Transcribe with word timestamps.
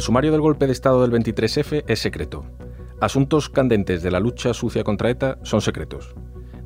El 0.00 0.04
sumario 0.04 0.32
del 0.32 0.40
golpe 0.40 0.64
de 0.66 0.72
Estado 0.72 1.06
del 1.06 1.12
23F 1.12 1.84
es 1.86 1.98
secreto. 1.98 2.46
Asuntos 3.02 3.50
candentes 3.50 4.02
de 4.02 4.10
la 4.10 4.18
lucha 4.18 4.54
sucia 4.54 4.82
contra 4.82 5.10
ETA 5.10 5.36
son 5.42 5.60
secretos. 5.60 6.14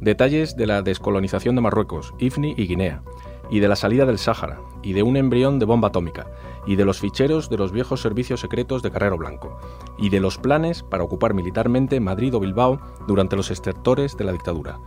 Detalles 0.01 0.57
de 0.57 0.69
la 0.69 0.83
descolonización 0.83 1.57
de 1.57 1.61
Marruecos, 1.61 2.15
IFNI 2.21 2.55
y 2.57 2.69
Guinea, 2.69 3.03
y 3.51 3.59
de 3.59 3.67
la 3.67 3.75
salida 3.75 4.07
del 4.07 4.19
Sáhara, 4.19 4.61
y 4.85 4.93
de 4.93 5.03
un 5.03 5.17
embrión 5.17 5.59
de 5.59 5.67
bomba 5.67 5.89
atómica, 5.89 6.29
y 6.65 6.77
de 6.77 6.85
los 6.85 7.01
ficheros 7.01 7.51
de 7.51 7.59
los 7.59 7.73
viejos 7.73 8.01
servicios 8.01 8.39
secretos 8.39 8.85
de 8.85 8.93
Carrero 8.93 9.19
Blanco, 9.19 9.59
y 9.99 10.11
de 10.11 10.21
los 10.21 10.39
planes 10.39 10.85
para 10.85 11.03
ocupar 11.03 11.35
militarmente 11.35 11.99
Madrid 11.99 12.37
o 12.37 12.39
Bilbao 12.39 12.79
durante 13.09 13.35
los 13.35 13.51
estertores 13.51 14.17
de 14.17 14.23
la 14.27 14.31
dictadura. 14.31 14.79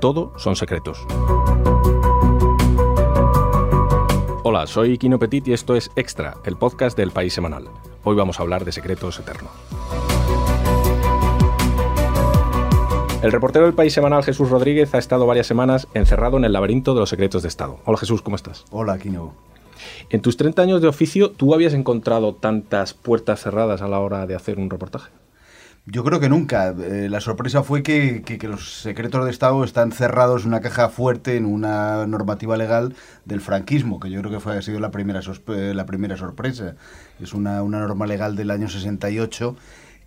Todo 0.00 0.32
son 0.36 0.54
secretos. 0.54 1.04
Hola, 4.48 4.68
soy 4.68 4.96
Kino 4.96 5.18
Petit 5.18 5.48
y 5.48 5.52
esto 5.52 5.74
es 5.74 5.90
Extra, 5.96 6.36
el 6.44 6.54
podcast 6.54 6.96
del 6.96 7.10
País 7.10 7.34
Semanal. 7.34 7.64
Hoy 8.04 8.14
vamos 8.14 8.38
a 8.38 8.44
hablar 8.44 8.64
de 8.64 8.70
secretos 8.70 9.18
eternos. 9.18 9.50
El 13.24 13.32
reportero 13.32 13.64
del 13.64 13.74
País 13.74 13.92
Semanal, 13.92 14.22
Jesús 14.22 14.48
Rodríguez, 14.48 14.94
ha 14.94 14.98
estado 14.98 15.26
varias 15.26 15.48
semanas 15.48 15.88
encerrado 15.94 16.36
en 16.36 16.44
el 16.44 16.52
laberinto 16.52 16.94
de 16.94 17.00
los 17.00 17.08
secretos 17.08 17.42
de 17.42 17.48
Estado. 17.48 17.80
Hola 17.86 17.98
Jesús, 17.98 18.22
¿cómo 18.22 18.36
estás? 18.36 18.64
Hola, 18.70 18.96
Kino. 19.00 19.34
En 20.10 20.22
tus 20.22 20.36
30 20.36 20.62
años 20.62 20.80
de 20.80 20.86
oficio, 20.86 21.32
¿tú 21.32 21.52
habías 21.52 21.74
encontrado 21.74 22.36
tantas 22.36 22.94
puertas 22.94 23.40
cerradas 23.40 23.82
a 23.82 23.88
la 23.88 23.98
hora 23.98 24.28
de 24.28 24.36
hacer 24.36 24.60
un 24.60 24.70
reportaje? 24.70 25.10
Yo 25.88 26.02
creo 26.02 26.18
que 26.18 26.28
nunca. 26.28 26.70
Eh, 26.70 27.08
la 27.08 27.20
sorpresa 27.20 27.62
fue 27.62 27.84
que, 27.84 28.38
los 28.42 28.80
secretos 28.82 29.24
de 29.24 29.30
Estado 29.30 29.62
están 29.62 29.92
cerrados 29.92 30.42
en 30.42 30.48
una 30.48 30.60
caja 30.60 30.88
fuerte, 30.88 31.36
en 31.36 31.46
una 31.46 32.06
normativa 32.08 32.56
legal 32.56 32.96
del 33.24 33.40
franquismo, 33.40 34.00
que 34.00 34.10
yo 34.10 34.20
creo 34.20 34.32
que 34.32 34.40
fue, 34.40 34.58
ha 34.58 34.62
sido 34.62 34.80
la 34.80 34.90
primera, 34.90 35.20
la 35.46 35.86
primera 35.86 36.16
sorpresa. 36.16 36.74
Es 37.20 37.34
una, 37.34 37.62
una 37.62 37.78
norma 37.78 38.06
legal 38.06 38.34
del 38.34 38.50
año 38.50 38.68
68 38.68 39.56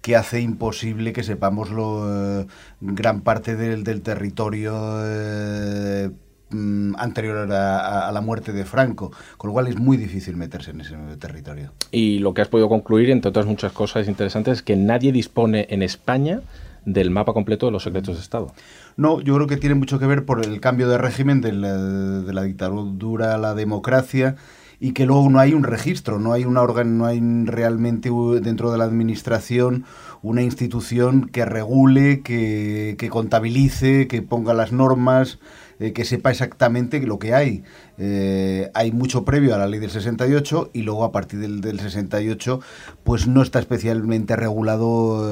que 0.02 0.16
hace 0.18 0.42
imposible 0.42 1.14
que 1.14 1.23
sepamos 1.23 1.70
lo, 1.72 2.42
eh, 2.42 2.48
gran 2.81 3.22
parte 3.22 3.56
del, 3.56 3.84
del 3.84 4.02
territorio 4.02 4.73
eh, 5.06 6.12
Mm, 6.52 6.95
anterior 6.97 7.52
a, 7.52 8.11
la 8.11 8.22
muerte 8.22 8.52
de 8.52 8.66
Franco, 8.66 9.11
con 9.38 9.50
lo 9.50 9.53
cual 9.53 9.67
es 9.67 9.78
muy 9.78 9.97
difícil 9.97 10.36
meterse 10.36 10.72
en 10.72 10.81
ese 10.81 10.95
territorio. 11.19 11.73
Y 11.91 12.17
lo 12.19 12.33
que 12.33 12.41
has 12.41 12.47
podido 12.47 12.67
concluir, 12.69 13.11
entre 13.11 13.30
otras 13.30 13.45
muchas 13.45 13.72
cosas 13.72 14.08
interesantes, 14.08 14.58
es 14.58 14.64
que 14.64 14.75
nadie 14.75 15.11
dispone 15.11 15.67
en 15.69 15.83
España 15.83 16.41
del 16.86 17.11
mapa 17.11 17.33
completo 17.33 17.67
de 17.67 17.72
los 17.72 17.83
secretos 17.83 18.16
de 18.16 18.23
Estado. 18.23 18.52
No, 18.97 19.22
yo 19.22 19.36
creo 19.36 19.45
que 19.45 19.58
tiene 19.58 19.75
mucho 19.75 20.00
que 20.00 20.08
ver 20.08 20.25
por 20.25 20.44
el 20.44 20.59
cambio 20.59 20.89
de 20.89 20.97
régimen 20.97 21.39
de 21.41 21.52
la, 21.52 21.78
de 21.78 22.33
la 22.33 22.41
dictadura 22.41 23.36
a 23.36 23.38
la 23.38 23.53
democracia 23.53 24.36
y 24.80 24.94
que 24.94 25.06
luego 25.06 25.30
no 25.30 25.39
hay 25.39 25.53
un 25.53 25.63
registro, 25.63 26.19
no 26.19 26.34
hay 26.34 26.45
un 26.45 26.58
órgano, 26.58 26.89
no 26.89 27.06
hay 27.06 27.22
realmente 27.45 28.09
dentro 28.41 28.72
de 28.72 28.78
la 28.78 28.86
administración 28.86 29.86
una 30.22 30.41
institución 30.41 31.28
que 31.28 31.45
regule, 31.45 32.22
que, 32.22 32.95
que 32.97 33.09
contabilice, 33.09 34.08
que 34.08 34.22
ponga 34.22 34.53
las 34.53 34.72
normas, 34.72 35.38
eh, 35.80 35.94
que 35.94 36.03
sepa 36.03 36.30
exactamente 36.30 36.99
lo 36.99 37.19
que 37.19 37.33
hay. 37.33 37.63
Eh, 37.97 38.69
hay 38.73 38.91
mucho 38.91 39.23
previo 39.23 39.55
a 39.55 39.58
la 39.58 39.66
ley 39.66 39.80
del 39.80 39.91
68 39.91 40.72
y 40.73 40.81
luego 40.81 41.05
a 41.05 41.13
partir 41.13 41.39
del, 41.39 41.61
del 41.61 41.80
68 41.80 42.59
pues 43.03 43.27
no 43.27 43.41
está 43.41 43.59
especialmente 43.59 44.35
regulado 44.35 45.25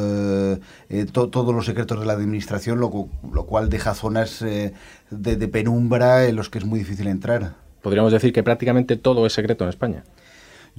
eh, 0.89 1.05
todos 1.11 1.53
los 1.53 1.65
secretos 1.65 1.99
de 1.99 2.05
la 2.05 2.13
administración, 2.13 2.79
lo, 2.79 3.09
lo 3.31 3.45
cual 3.45 3.69
deja 3.69 3.93
zonas 3.93 4.39
de, 4.39 4.73
de 5.09 5.47
penumbra 5.49 6.25
en 6.25 6.37
los 6.37 6.49
que 6.49 6.59
es 6.59 6.65
muy 6.65 6.79
difícil 6.79 7.07
entrar. 7.07 7.55
Podríamos 7.81 8.13
decir 8.13 8.31
que 8.31 8.43
prácticamente 8.43 8.95
todo 8.95 9.25
es 9.25 9.33
secreto 9.33 9.65
en 9.65 9.69
España. 9.69 10.03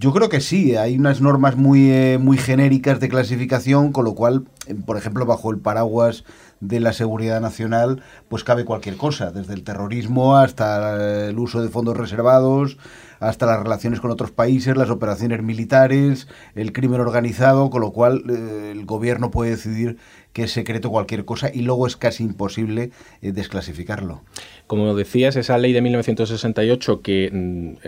Yo 0.00 0.12
creo 0.12 0.28
que 0.28 0.40
sí, 0.40 0.76
hay 0.76 0.96
unas 0.96 1.20
normas 1.20 1.56
muy, 1.56 2.16
muy 2.20 2.38
genéricas 2.38 3.00
de 3.00 3.08
clasificación, 3.08 3.90
con 3.90 4.04
lo 4.04 4.14
cual, 4.14 4.44
por 4.86 4.96
ejemplo, 4.96 5.26
bajo 5.26 5.50
el 5.50 5.58
paraguas 5.58 6.24
de 6.60 6.80
la 6.80 6.92
seguridad 6.92 7.40
nacional, 7.40 8.02
pues 8.28 8.44
cabe 8.44 8.64
cualquier 8.64 8.96
cosa, 8.96 9.30
desde 9.30 9.54
el 9.54 9.62
terrorismo 9.62 10.36
hasta 10.36 11.28
el 11.28 11.38
uso 11.38 11.62
de 11.62 11.68
fondos 11.68 11.96
reservados, 11.96 12.78
hasta 13.20 13.46
las 13.46 13.62
relaciones 13.62 14.00
con 14.00 14.10
otros 14.10 14.30
países, 14.30 14.76
las 14.76 14.90
operaciones 14.90 15.42
militares, 15.42 16.28
el 16.54 16.72
crimen 16.72 17.00
organizado, 17.00 17.70
con 17.70 17.80
lo 17.80 17.92
cual 17.92 18.22
eh, 18.28 18.72
el 18.72 18.84
gobierno 18.86 19.30
puede 19.30 19.50
decidir 19.52 19.96
que 20.32 20.44
es 20.44 20.52
secreto 20.52 20.90
cualquier 20.90 21.24
cosa 21.24 21.50
y 21.52 21.62
luego 21.62 21.86
es 21.86 21.96
casi 21.96 22.22
imposible 22.22 22.90
eh, 23.22 23.32
desclasificarlo. 23.32 24.22
Como 24.66 24.94
decías, 24.94 25.34
esa 25.36 25.58
ley 25.58 25.72
de 25.72 25.80
1968 25.80 27.02
que 27.02 27.30
mm, 27.32 27.86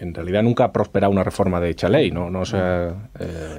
en 0.00 0.14
realidad 0.14 0.42
nunca 0.42 0.64
ha 0.64 0.72
prosperado 0.72 1.12
una 1.12 1.22
reforma 1.22 1.60
de 1.60 1.68
dicha 1.68 1.88
ley, 1.88 2.10
¿no? 2.10 2.30
No, 2.30 2.42
eh, 2.52 2.92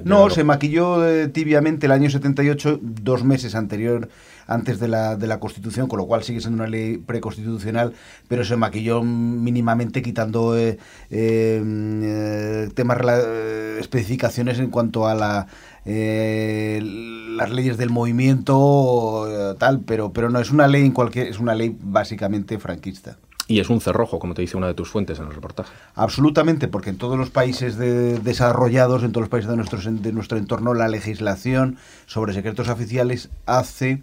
no 0.03 0.29
se 0.29 0.43
maquilló 0.43 1.29
tibiamente 1.31 1.85
el 1.85 1.91
año 1.93 2.09
78, 2.09 2.79
dos 2.81 3.23
meses 3.23 3.55
anterior 3.55 4.09
antes 4.47 4.79
de 4.79 4.87
la, 4.87 5.15
de 5.15 5.27
la 5.27 5.39
Constitución, 5.39 5.87
con 5.87 5.99
lo 5.99 6.05
cual 6.05 6.23
sigue 6.23 6.39
siendo 6.39 6.61
una 6.63 6.69
ley 6.69 6.97
preconstitucional, 6.97 7.93
pero 8.27 8.43
se 8.43 8.55
maquilló 8.55 9.03
mínimamente 9.03 10.01
quitando 10.01 10.57
eh, 10.57 10.77
eh, 11.09 12.69
temas, 12.73 12.97
eh, 13.03 13.77
especificaciones 13.79 14.59
en 14.59 14.69
cuanto 14.69 15.07
a 15.07 15.15
la 15.15 15.47
las 15.85 17.51
leyes 17.51 17.75
del 17.75 17.89
movimiento 17.89 19.55
tal, 19.59 19.81
pero, 19.81 20.13
pero 20.13 20.29
no 20.29 20.39
es 20.39 20.49
una 20.49 20.65
ley 20.69 20.85
en 20.85 20.93
cualquier, 20.93 21.27
es 21.27 21.39
una 21.39 21.55
ley 21.55 21.75
básicamente 21.77 22.57
franquista. 22.57 23.17
Y 23.47 23.59
es 23.59 23.69
un 23.69 23.81
cerrojo, 23.81 24.19
como 24.19 24.33
te 24.33 24.41
dice 24.41 24.55
una 24.55 24.67
de 24.67 24.73
tus 24.73 24.89
fuentes 24.89 25.19
en 25.19 25.25
el 25.25 25.33
reportaje. 25.33 25.73
Absolutamente, 25.95 26.69
porque 26.69 26.91
en 26.91 26.97
todos 26.97 27.17
los 27.17 27.29
países 27.29 27.77
desarrollados, 27.77 29.03
en 29.03 29.11
todos 29.11 29.23
los 29.23 29.29
países 29.29 29.49
de 29.49 29.57
nuestro, 29.57 29.79
de 29.81 30.13
nuestro 30.13 30.37
entorno, 30.37 30.73
la 30.73 30.87
legislación 30.87 31.77
sobre 32.05 32.33
secretos 32.33 32.69
oficiales 32.69 33.29
hace 33.45 34.01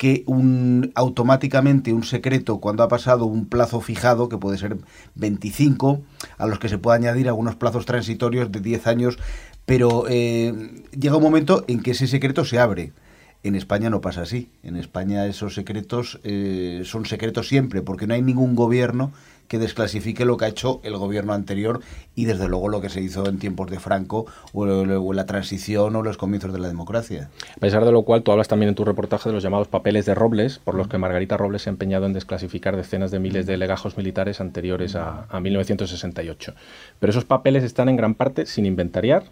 que 0.00 0.24
un, 0.24 0.92
automáticamente 0.94 1.92
un 1.92 2.04
secreto, 2.04 2.58
cuando 2.58 2.82
ha 2.82 2.88
pasado 2.88 3.26
un 3.26 3.44
plazo 3.44 3.82
fijado, 3.82 4.30
que 4.30 4.38
puede 4.38 4.56
ser 4.56 4.78
25, 5.16 6.00
a 6.38 6.46
los 6.46 6.58
que 6.58 6.70
se 6.70 6.78
puede 6.78 6.96
añadir 6.96 7.28
algunos 7.28 7.56
plazos 7.56 7.84
transitorios 7.84 8.50
de 8.50 8.60
10 8.60 8.86
años, 8.86 9.18
pero 9.66 10.06
eh, 10.08 10.54
llega 10.98 11.18
un 11.18 11.22
momento 11.22 11.66
en 11.68 11.82
que 11.82 11.90
ese 11.90 12.06
secreto 12.06 12.46
se 12.46 12.58
abre. 12.58 12.94
En 13.42 13.54
España 13.54 13.90
no 13.90 14.00
pasa 14.00 14.22
así. 14.22 14.48
En 14.62 14.76
España 14.76 15.26
esos 15.26 15.52
secretos 15.52 16.18
eh, 16.24 16.80
son 16.86 17.04
secretos 17.04 17.46
siempre, 17.46 17.82
porque 17.82 18.06
no 18.06 18.14
hay 18.14 18.22
ningún 18.22 18.56
gobierno 18.56 19.12
que 19.50 19.58
desclasifique 19.58 20.24
lo 20.24 20.36
que 20.36 20.44
ha 20.44 20.48
hecho 20.48 20.80
el 20.84 20.96
gobierno 20.96 21.32
anterior 21.32 21.80
y 22.14 22.26
desde 22.26 22.46
luego 22.46 22.68
lo 22.68 22.80
que 22.80 22.88
se 22.88 23.00
hizo 23.00 23.28
en 23.28 23.40
tiempos 23.40 23.68
de 23.68 23.80
Franco 23.80 24.26
o, 24.52 25.12
la 25.12 25.26
transición 25.26 25.96
o 25.96 26.02
los 26.04 26.16
comienzos 26.16 26.52
de 26.52 26.60
la 26.60 26.68
democracia. 26.68 27.30
A 27.56 27.58
pesar 27.58 27.84
de 27.84 27.90
lo 27.90 28.04
cual, 28.04 28.22
tú 28.22 28.30
hablas 28.30 28.46
también 28.46 28.68
en 28.68 28.76
tu 28.76 28.84
reportaje 28.84 29.28
de 29.28 29.32
los 29.32 29.42
llamados 29.42 29.66
papeles 29.66 30.06
de 30.06 30.14
Robles, 30.14 30.60
por 30.60 30.76
los 30.76 30.86
que 30.86 30.98
Margarita 30.98 31.36
Robles 31.36 31.62
se 31.62 31.68
ha 31.68 31.72
empeñado 31.72 32.06
en 32.06 32.12
desclasificar 32.12 32.76
decenas 32.76 33.10
de 33.10 33.18
miles 33.18 33.44
de 33.44 33.56
legajos 33.56 33.96
militares 33.96 34.40
anteriores 34.40 34.94
a, 34.94 35.26
1968. 35.40 36.54
Pero 37.00 37.10
esos 37.10 37.24
papeles 37.24 37.64
están 37.64 37.88
en 37.88 37.96
gran 37.96 38.14
parte 38.14 38.46
sin 38.46 38.66
inventariar, 38.66 39.24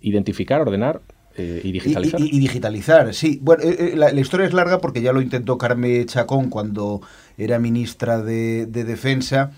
identificar, 0.00 0.62
ordenar 0.62 1.02
eh, 1.36 1.60
y 1.64 1.72
digitalizar. 1.72 2.20
Y, 2.20 2.38
digitalizar, 2.38 3.14
sí. 3.14 3.38
Bueno, 3.42 3.62
eh, 3.62 3.92
eh, 3.92 3.96
la, 3.96 4.12
historia 4.12 4.46
es 4.46 4.52
larga 4.52 4.80
porque 4.80 5.02
ya 5.02 5.12
lo 5.12 5.20
intentó 5.20 5.58
Carme 5.58 6.04
Chacón 6.06 6.50
cuando 6.50 7.00
era 7.38 7.58
ministra 7.58 8.22
de, 8.22 8.66
Defensa. 8.66 9.52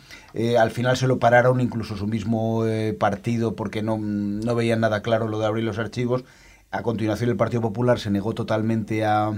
al 0.58 0.70
final 0.70 0.96
se 0.96 1.06
lo 1.06 1.18
pararon 1.18 1.60
incluso 1.60 1.96
su 1.96 2.06
mismo 2.06 2.64
partido 2.98 3.56
porque 3.56 3.82
no, 3.82 3.98
no 3.98 4.54
veían 4.54 4.80
nada 4.80 5.02
claro 5.02 5.28
lo 5.28 5.38
de 5.38 5.46
abrir 5.46 5.64
los 5.64 5.78
archivos. 5.78 6.24
A 6.70 6.82
continuación 6.82 7.30
el 7.30 7.36
Partido 7.36 7.62
Popular 7.62 8.00
se 8.00 8.10
negó 8.10 8.34
totalmente 8.34 9.04
a, 9.04 9.32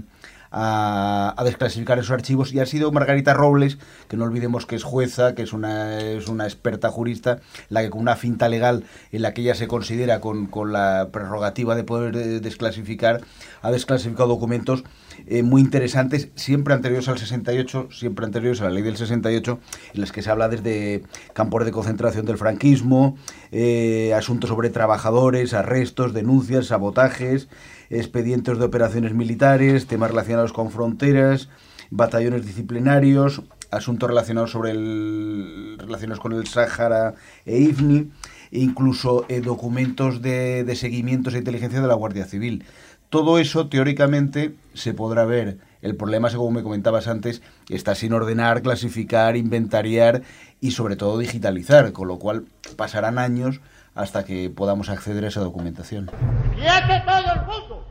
a, 0.58 1.42
desclasificar 1.44 1.98
esos 1.98 2.10
archivos. 2.10 2.52
Y 2.52 2.60
ha 2.60 2.66
sido 2.66 2.90
Margarita 2.90 3.34
Robles, 3.34 3.78
que 4.08 4.16
no 4.16 4.24
olvidemos 4.24 4.64
que 4.64 4.76
es 4.76 4.84
jueza, 4.84 5.34
que 5.34 5.42
es 5.42 5.52
una, 5.52 6.00
es 6.00 6.28
una 6.28 6.44
experta 6.44 6.88
jurista, 6.88 7.40
la 7.68 7.82
que 7.82 7.90
con 7.90 8.00
una 8.00 8.16
finta 8.16 8.48
legal 8.48 8.84
en 9.12 9.22
la 9.22 9.34
que 9.34 9.42
ella 9.42 9.54
se 9.54 9.68
considera 9.68 10.20
con, 10.20 10.46
con 10.46 10.72
la 10.72 11.10
prerrogativa 11.12 11.74
de 11.74 11.84
poder 11.84 12.16
eh, 12.16 12.40
desclasificar, 12.40 13.20
ha 13.60 13.70
desclasificado 13.70 14.28
documentos 14.28 14.84
eh, 15.26 15.42
muy 15.42 15.60
interesantes, 15.60 16.28
siempre 16.34 16.74
anteriores 16.74 17.08
al 17.08 17.18
68, 17.18 17.88
siempre 17.90 18.24
anteriores 18.24 18.60
a 18.60 18.64
la 18.64 18.70
ley 18.70 18.82
del 18.82 18.96
68, 18.96 19.58
en 19.94 20.00
las 20.00 20.12
que 20.12 20.22
se 20.22 20.30
habla 20.30 20.48
desde 20.48 21.02
campos 21.32 21.64
de 21.64 21.72
concentración 21.72 22.26
del 22.26 22.38
franquismo, 22.38 23.16
eh, 23.52 24.14
asuntos 24.14 24.48
sobre 24.48 24.70
trabajadores, 24.70 25.54
arrestos, 25.54 26.12
denuncias, 26.12 26.66
sabotajes, 26.66 27.48
expedientes 27.90 28.58
de 28.58 28.64
operaciones 28.64 29.14
militares, 29.14 29.86
temas 29.86 30.10
relacionados 30.10 30.52
con 30.52 30.70
fronteras, 30.70 31.48
batallones 31.90 32.46
disciplinarios, 32.46 33.42
asuntos 33.70 34.08
relacionados 34.08 34.50
sobre 34.50 34.72
el, 34.72 35.76
relacionados 35.78 36.20
con 36.20 36.32
el 36.32 36.46
Sáhara 36.46 37.14
e 37.44 37.58
IFNI, 37.58 38.10
e 38.50 38.60
incluso 38.60 39.26
eh, 39.28 39.40
documentos 39.40 40.22
de, 40.22 40.72
seguimientos 40.76 41.34
e 41.34 41.38
inteligencia 41.38 41.80
de 41.80 41.88
la 41.88 41.94
Guardia 41.94 42.24
Civil. 42.24 42.64
Todo 43.10 43.38
eso, 43.38 43.68
teóricamente, 43.68 44.56
se 44.74 44.92
podrá 44.92 45.24
ver 45.24 45.58
El 45.80 45.94
problema, 45.94 46.30
según 46.30 46.54
me 46.54 46.64
comentabas 46.64 47.06
antes, 47.06 47.42
está 47.68 47.94
sin 47.94 48.12
ordenar, 48.12 48.62
clasificar, 48.62 49.36
inventariar 49.36 50.22
y 50.60 50.72
sobre 50.72 50.96
todo 50.96 51.18
digitalizar, 51.18 51.92
con 51.92 52.08
lo 52.08 52.18
cual 52.18 52.46
pasarán 52.76 53.18
años 53.18 53.60
hasta 53.96 54.24
que 54.24 54.50
podamos 54.50 54.88
acceder 54.88 55.24
a 55.24 55.28
esa 55.28 55.40
documentación. 55.40 56.06
todo 56.06 57.32
el 57.32 57.40
mundo! 57.46 57.86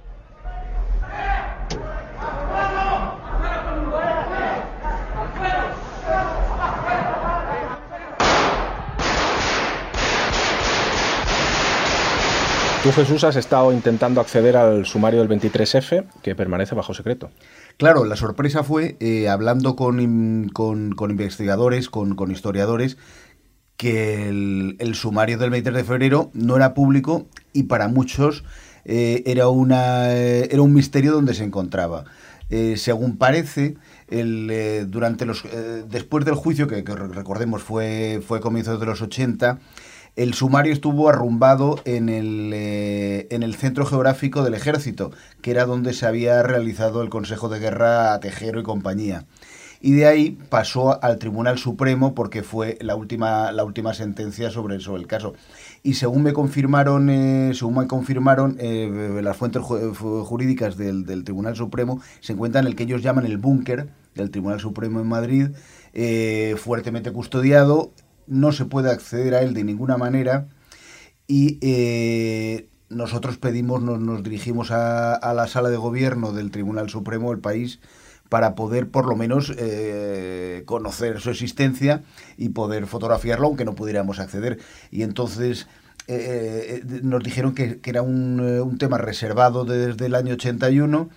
Tú, 12.85 12.91
Jesús, 12.91 13.23
has 13.23 13.35
estado 13.35 13.73
intentando 13.73 14.21
acceder 14.21 14.55
al 14.55 14.85
sumario 14.85 15.25
del 15.25 15.27
23F, 15.27 16.05
que 16.21 16.35
permanece 16.35 16.75
bajo 16.75 16.93
secreto. 16.93 17.31
Claro, 17.77 18.05
la 18.05 18.15
sorpresa 18.15 18.63
fue, 18.63 18.95
eh, 18.99 19.27
hablando 19.27 19.75
con, 19.75 19.99
investigadores, 19.99 21.89
con, 21.89 22.31
historiadores, 22.31 22.99
que 23.77 24.30
el, 24.30 24.95
sumario 24.95 25.38
del 25.38 25.50
23 25.50 25.83
de 25.83 25.88
febrero 25.88 26.31
no 26.33 26.56
era 26.56 26.74
público 26.74 27.27
y 27.54 27.63
para 27.63 27.88
muchos 27.88 28.44
eh, 28.86 29.24
era, 29.25 29.50
una, 29.50 30.13
eh, 30.13 30.50
era 30.51 30.62
un 30.62 30.74
misterio 30.74 31.12
donde 31.12 31.33
se 31.33 31.44
encontraba. 31.44 32.06
según 32.75 33.18
parece, 33.18 33.75
el, 34.07 34.88
durante 34.89 35.25
los, 35.25 35.44
después 35.89 36.25
del 36.25 36.36
juicio, 36.36 36.68
que, 36.68 36.83
recordemos 36.83 37.63
fue, 37.63 38.22
fue 38.25 38.39
comienzos 38.39 38.80
de 38.80 38.86
los 38.86 39.01
80, 39.01 39.60
el 40.16 40.33
sumario 40.33 40.72
estuvo 40.72 41.10
arrumbado 41.10 41.81
en 41.83 42.07
el, 42.07 42.51
eh, 42.54 43.27
en 43.31 43.44
el 43.44 43.56
centro 43.56 43.86
geográfico 43.86 44.44
del 44.44 44.54
ejército, 44.54 45.12
que 45.42 45.51
era 45.51 45.66
donde 45.66 45.94
se 45.94 46.06
había 46.06 46.42
realizado 46.42 47.01
el 47.01 47.10
Consejo 47.10 47.50
de 47.50 47.60
Guerra 47.60 48.13
a 48.13 48.19
Tejero 48.22 48.62
y 48.62 48.63
compañía. 48.63 49.25
Y 49.85 49.91
de 49.91 50.07
ahí 50.07 50.31
pasó 50.49 51.03
al 51.03 51.19
Tribunal 51.19 51.59
Supremo 51.59 52.15
porque 52.15 52.41
fue 52.41 52.75
la 52.81 52.95
última, 52.95 53.51
la 53.51 53.63
última 53.63 53.93
sentencia 53.93 54.49
sobre, 54.49 54.79
sobre 54.79 55.03
el 55.03 55.07
caso. 55.07 55.35
Y 55.83 55.93
según 55.93 56.23
me 56.23 56.33
confirmaron, 56.33 57.07
eh, 57.11 57.51
según 57.53 57.77
me 57.77 57.85
confirmaron 57.87 58.57
eh, 58.59 59.19
las 59.21 59.37
fuentes 59.37 59.61
jurídicas 59.61 60.75
del, 60.75 61.05
del, 61.05 61.23
Tribunal 61.23 61.55
Supremo, 61.55 62.01
se 62.19 62.33
encuentra 62.33 62.61
en 62.61 62.65
el 62.65 62.75
que 62.75 62.81
ellos 62.81 63.03
llaman 63.03 63.27
el 63.27 63.37
búnker 63.37 63.89
del 64.15 64.31
Tribunal 64.31 64.59
Supremo 64.59 65.01
en 65.01 65.07
Madrid, 65.07 65.49
fuertemente 66.57 67.11
custodiado, 67.11 67.91
no 68.25 68.53
se 68.53 68.65
puede 68.65 68.89
acceder 68.89 69.35
a 69.35 69.41
él 69.41 69.53
de 69.53 69.65
ninguna 69.65 69.97
manera 69.97 70.47
y 71.27 71.59
eh, 71.61 72.69
nosotros 72.89 73.38
pedimos, 73.38 73.83
nos, 73.83 74.23
dirigimos 74.23 74.71
a, 74.71 75.31
la 75.35 75.45
sala 75.45 75.69
de 75.69 75.77
gobierno 75.77 76.31
del 76.31 76.49
Tribunal 76.49 76.89
Supremo 76.89 77.29
del 77.29 77.39
país 77.39 77.79
para 78.30 78.56
poder 78.56 78.89
por 78.89 79.07
lo 79.07 79.16
menos 79.16 79.54
eh, 79.57 80.63
conocer 80.66 81.19
su 81.22 81.30
existencia 81.30 82.04
y 82.38 82.50
poder 82.50 82.88
fotografiarlo 82.88 83.48
aunque 83.48 83.66
no 83.66 83.75
pudiéramos 83.75 84.19
acceder. 84.19 84.60
Y 84.92 85.04
entonces 85.04 85.68
eh, 86.07 86.83
nos 87.04 87.24
dijeron 87.24 87.56
que, 87.56 87.80
era 87.83 88.01
un, 88.01 88.39
un, 88.39 88.77
tema 88.77 88.98
reservado 88.98 89.66
desde 89.66 90.06
el 90.06 90.16
año 90.16 90.33
81 90.33 91.10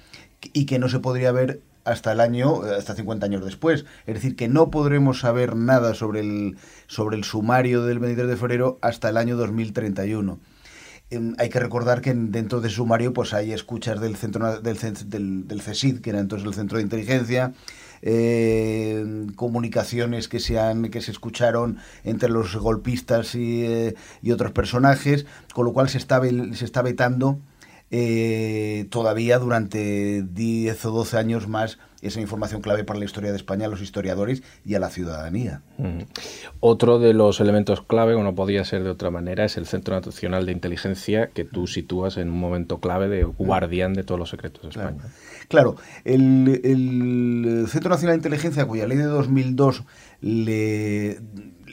y 0.53 0.67
que 0.67 0.79
no 0.79 0.89
se 0.89 1.01
podría 1.01 1.33
ver 1.33 1.61
hasta 1.89 2.13
el 2.13 2.21
año, 2.21 2.63
hasta 2.63 2.95
50 2.95 3.27
años 3.27 3.45
después. 3.45 3.87
Es 4.07 4.15
decir, 4.15 4.37
que 4.37 4.49
no 4.49 4.71
podremos 4.71 5.21
saber 5.21 5.57
nada 5.57 5.95
sobre 5.95 6.21
el, 6.21 6.57
sobre 6.87 7.17
el 7.17 7.25
sumario 7.25 7.85
del 7.85 7.99
23 7.99 8.29
de 8.29 8.37
febrero 8.37 8.79
hasta 8.83 9.09
el 9.09 9.17
año 9.17 9.37
2031. 9.37 10.39
Em, 11.11 11.35
hay 11.39 11.49
que 11.49 11.59
recordar 11.59 12.03
que 12.03 12.13
dentro 12.13 12.61
de 12.61 12.69
sumario 12.69 13.15
pues 13.15 13.33
hay 13.33 13.53
escuchas 13.53 13.99
del 14.01 14.17
centro 14.17 14.61
del, 14.61 14.77
del, 15.07 16.03
que 16.03 16.11
era 16.11 16.19
entonces 16.19 16.47
el 16.47 16.55
centro 16.55 16.77
de 16.77 16.85
inteligencia, 16.85 17.55
eh, 18.03 19.27
comunicaciones 19.35 20.29
que 20.29 20.39
se, 20.39 20.59
han, 20.59 20.91
que 20.91 21.01
se 21.01 21.11
escucharon 21.11 21.79
entre 22.05 22.29
los 22.29 22.55
golpistas 22.57 23.35
y, 23.35 23.65
eh, 23.65 23.95
y 24.21 24.33
otros 24.33 24.53
personajes, 24.53 25.25
con 25.55 25.65
lo 25.65 25.73
cual 25.73 25.89
se 25.89 25.97
está, 25.97 26.21
se 26.53 26.65
está 26.65 26.83
vetando 26.83 27.39
eh, 27.91 28.87
todavía 28.91 29.39
durante 29.39 30.23
10 30.23 30.85
o 30.85 30.91
12 30.91 31.17
años 31.17 31.49
más 31.49 31.79
esa 32.01 32.21
información 32.21 32.61
clave 32.61 32.85
para 32.85 32.99
la 32.99 33.05
historia 33.05 33.31
de 33.31 33.37
España 33.37 33.67
a 33.67 33.69
los 33.69 33.81
historiadores 33.81 34.43
y 34.65 34.75
a 34.75 34.79
la 34.79 34.89
ciudadanía. 34.89 35.63
Otro 36.61 36.99
de 36.99 37.13
los 37.13 37.41
elementos 37.41 37.83
clave, 37.83 38.15
o 38.15 38.23
no 38.23 38.35
podía 38.35 38.65
ser 38.65 38.85
de 38.85 38.91
otra 38.91 39.11
manera, 39.11 39.45
es 39.45 39.57
el 39.57 39.67
Centro 39.67 40.01
Nacional 40.01 40.47
de 40.47 40.53
Inteligencia 40.53 41.29
que 41.29 41.45
tú 41.45 41.67
sitúas 41.67 42.17
en 42.17 42.31
un 42.31 42.39
momento 42.39 42.79
clave 42.79 43.09
de 43.09 43.25
guardián 43.25 43.95
de 43.95 44.05
todos 44.05 44.19
los 44.19 44.31
secretos 44.31 44.63
de 44.63 44.69
España. 44.69 45.03
Claro, 45.49 45.77
el, 46.05 46.61
el 46.63 47.67
Centro 47.69 47.91
Nacional 47.91 48.15
de 48.15 48.19
Inteligencia, 48.19 48.67
cuya 48.67 48.87
ley 48.87 48.99
de 48.99 49.05
2002 49.05 49.85
le 50.21 51.21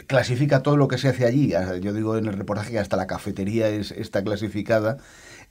clasifica 0.07 0.61
todo 0.61 0.77
lo 0.77 0.87
que 0.87 0.97
se 0.97 1.09
hace 1.09 1.25
allí, 1.25 1.53
yo 1.81 1.93
digo 1.93 2.17
en 2.17 2.25
el 2.25 2.33
reportaje 2.33 2.71
que 2.71 2.79
hasta 2.79 2.97
la 2.97 3.07
cafetería 3.07 3.69
es, 3.69 3.91
está 3.91 4.23
clasificada, 4.23 4.97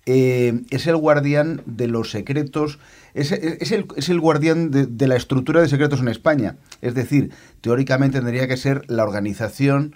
eh, 0.06 0.62
es 0.70 0.86
el 0.86 0.96
guardián 0.96 1.62
de 1.64 1.88
los 1.88 2.10
secretos, 2.10 2.78
es, 3.14 3.32
el, 3.32 4.20
guardián 4.20 4.70
de, 4.70 5.06
la 5.06 5.16
estructura 5.16 5.62
de 5.62 5.68
secretos 5.68 6.00
en 6.00 6.08
España. 6.08 6.56
Es 6.82 6.94
decir, 6.94 7.30
teóricamente 7.60 8.18
tendría 8.18 8.46
que 8.48 8.56
ser 8.56 8.82
la 8.88 9.04
organización 9.04 9.94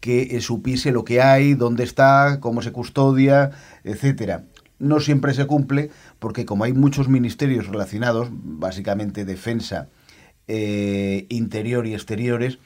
que 0.00 0.36
eh, 0.36 0.40
supiese 0.40 0.92
lo 0.92 1.04
que 1.04 1.22
hay, 1.22 1.54
dónde 1.54 1.84
está, 1.84 2.38
cómo 2.40 2.60
se 2.60 2.72
custodia, 2.72 3.52
etcétera. 3.84 4.44
No 4.78 5.00
siempre 5.00 5.32
se 5.32 5.46
cumple 5.46 5.90
porque 6.18 6.44
como 6.44 6.64
hay 6.64 6.74
muchos 6.74 7.08
ministerios 7.08 7.66
relacionados, 7.66 8.28
básicamente 8.30 9.24
defensa, 9.24 9.88
eh, 10.48 11.24
interior 11.30 11.86
y 11.86 11.94
exteriores, 11.94 12.58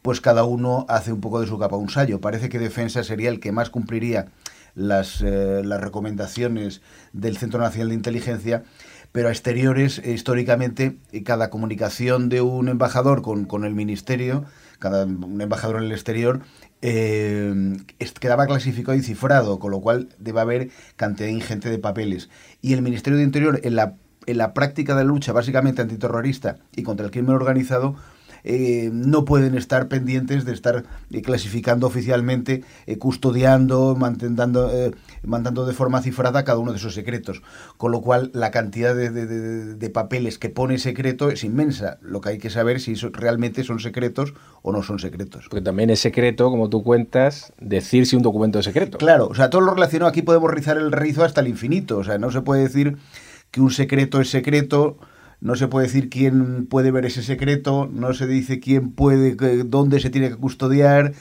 pues 0.00 0.22
cada 0.22 0.44
uno 0.44 0.86
hace 0.88 1.12
un 1.12 1.20
poco 1.20 1.40
de 1.40 1.46
su 1.46 1.58
capa 1.58 1.76
un 1.76 1.90
sallo. 1.90 2.22
Parece 2.22 2.48
que 2.48 2.58
defensa 2.58 3.04
sería 3.04 3.28
el 3.28 3.38
que 3.38 3.52
más 3.52 3.68
cumpliría 3.68 4.28
las, 4.74 5.20
eh, 5.22 5.62
las 5.64 5.80
recomendaciones 5.80 6.82
del 7.12 7.36
Centro 7.36 7.60
Nacional 7.60 7.88
de 7.88 7.94
Inteligencia, 7.94 8.64
pero 9.12 9.28
a 9.28 9.30
exteriores, 9.30 10.02
históricamente, 10.04 10.98
cada 11.24 11.50
comunicación 11.50 12.28
de 12.28 12.42
un 12.42 12.68
embajador 12.68 13.22
con, 13.22 13.46
con 13.46 13.64
el 13.64 13.74
ministerio, 13.74 14.44
cada 14.78 15.04
un 15.04 15.40
embajador 15.40 15.76
en 15.76 15.84
el 15.84 15.92
exterior, 15.92 16.42
eh, 16.82 17.76
quedaba 18.20 18.46
clasificado 18.46 18.96
y 18.96 19.02
cifrado, 19.02 19.58
con 19.58 19.70
lo 19.70 19.80
cual 19.80 20.10
debe 20.18 20.40
haber 20.40 20.70
cantidad 20.96 21.28
ingente 21.28 21.70
de 21.70 21.78
papeles. 21.78 22.28
Y 22.60 22.74
el 22.74 22.82
Ministerio 22.82 23.18
de 23.18 23.24
Interior, 23.24 23.60
en 23.64 23.76
la, 23.76 23.94
en 24.26 24.38
la 24.38 24.54
práctica 24.54 24.94
de 24.94 25.04
lucha 25.04 25.32
básicamente 25.32 25.82
antiterrorista 25.82 26.58
y 26.76 26.82
contra 26.82 27.06
el 27.06 27.12
crimen 27.12 27.34
organizado, 27.34 27.96
eh, 28.50 28.88
no 28.94 29.26
pueden 29.26 29.54
estar 29.54 29.88
pendientes 29.88 30.46
de 30.46 30.54
estar 30.54 30.84
eh, 31.10 31.20
clasificando 31.20 31.86
oficialmente, 31.86 32.64
eh, 32.86 32.96
custodiando, 32.96 33.94
manteniendo, 33.94 34.72
mandando 35.22 35.66
de 35.66 35.74
forma 35.74 36.00
cifrada 36.00 36.44
cada 36.44 36.58
uno 36.58 36.72
de 36.72 36.78
esos 36.78 36.94
secretos. 36.94 37.42
Con 37.76 37.92
lo 37.92 38.00
cual, 38.00 38.30
la 38.32 38.50
cantidad 38.50 38.96
de, 38.96 39.90
papeles 39.90 40.38
que 40.38 40.48
pone 40.48 40.78
secreto 40.78 41.30
es 41.30 41.44
inmensa. 41.44 41.98
Lo 42.00 42.22
que 42.22 42.30
hay 42.30 42.38
que 42.38 42.48
saber 42.48 42.80
si 42.80 42.94
realmente 42.94 43.64
son 43.64 43.80
secretos 43.80 44.32
o 44.62 44.72
no 44.72 44.82
son 44.82 44.98
secretos. 44.98 45.46
Porque 45.50 45.62
también 45.62 45.90
es 45.90 46.00
secreto, 46.00 46.48
como 46.48 46.70
tú 46.70 46.82
cuentas, 46.82 47.52
decir 47.60 48.06
si 48.06 48.16
un 48.16 48.22
documento 48.22 48.60
es 48.60 48.64
secreto. 48.64 48.96
Claro, 48.96 49.28
o 49.28 49.34
sea, 49.34 49.50
todo 49.50 49.60
lo 49.60 49.74
relacionado 49.74 50.08
aquí 50.08 50.22
podemos 50.22 50.50
rizar 50.50 50.78
el 50.78 50.90
rizo 50.90 51.22
hasta 51.22 51.42
el 51.42 51.48
infinito. 51.48 51.98
O 51.98 52.04
sea, 52.04 52.16
no 52.16 52.30
se 52.30 52.40
puede 52.40 52.62
decir 52.62 52.96
que 53.50 53.60
un 53.60 53.70
secreto 53.70 54.22
es 54.22 54.30
secreto 54.30 54.96
no 55.40 55.54
se 55.56 55.68
puede 55.68 55.86
decir 55.86 56.10
quién 56.10 56.66
puede 56.66 56.90
ver 56.90 57.06
ese 57.06 57.22
secreto, 57.22 57.88
no 57.92 58.12
se 58.14 58.26
dice 58.26 58.60
quién 58.60 58.90
puede, 58.90 59.34
dónde 59.64 60.00
se 60.00 60.10
tiene 60.10 60.30
que 60.30 60.36
custodiar, 60.36 61.12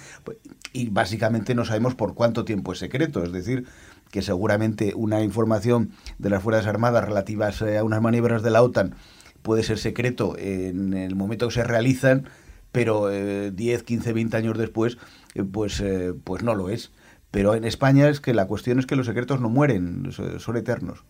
y 0.74 0.90
básicamente 0.90 1.56
no 1.56 1.66
sabemos 1.66 1.96
por 1.96 2.14
cuánto 2.14 2.46
tiempo 2.46 2.74
es 2.74 2.80
secreto, 2.80 3.24
es 3.24 3.32
decir, 3.32 3.66
que 4.12 4.22
seguramente 4.22 4.94
una 4.96 5.22
información 5.22 5.92
de 6.18 6.30
las 6.30 6.44
Fuerzas 6.44 6.68
Armadas 6.68 7.06
relativas 7.06 7.62
eh, 7.62 7.78
a 7.78 7.84
unas 7.84 8.02
maniobras 8.02 8.44
de 8.44 8.52
la 8.52 8.62
OTAN 8.62 8.96
puede 9.42 9.64
ser 9.64 9.78
secreto 9.78 10.38
en 10.38 10.94
el 10.94 11.16
momento 11.16 11.48
que 11.48 11.54
se 11.54 11.64
realizan, 11.64 12.28
pero 12.72 13.10
10, 13.10 13.84
15, 13.84 14.14
20 14.14 14.38
años 14.38 14.58
después, 14.58 14.98
eh, 15.36 15.44
pues, 15.44 15.80
eh, 15.80 16.14
pues 16.24 16.44
no 16.44 16.54
lo 16.54 16.70
es. 16.70 16.92
Pero 17.32 17.56
en 17.56 17.64
España 17.64 18.10
es 18.10 18.20
que 18.20 18.34
la 18.34 18.46
cuestión 18.46 18.80
es 18.80 18.86
que 18.86 18.96
los 18.96 19.06
secretos 19.06 19.40
no 19.40 19.50
mueren, 19.50 20.12
son 20.12 20.58
eternos. 20.58 21.04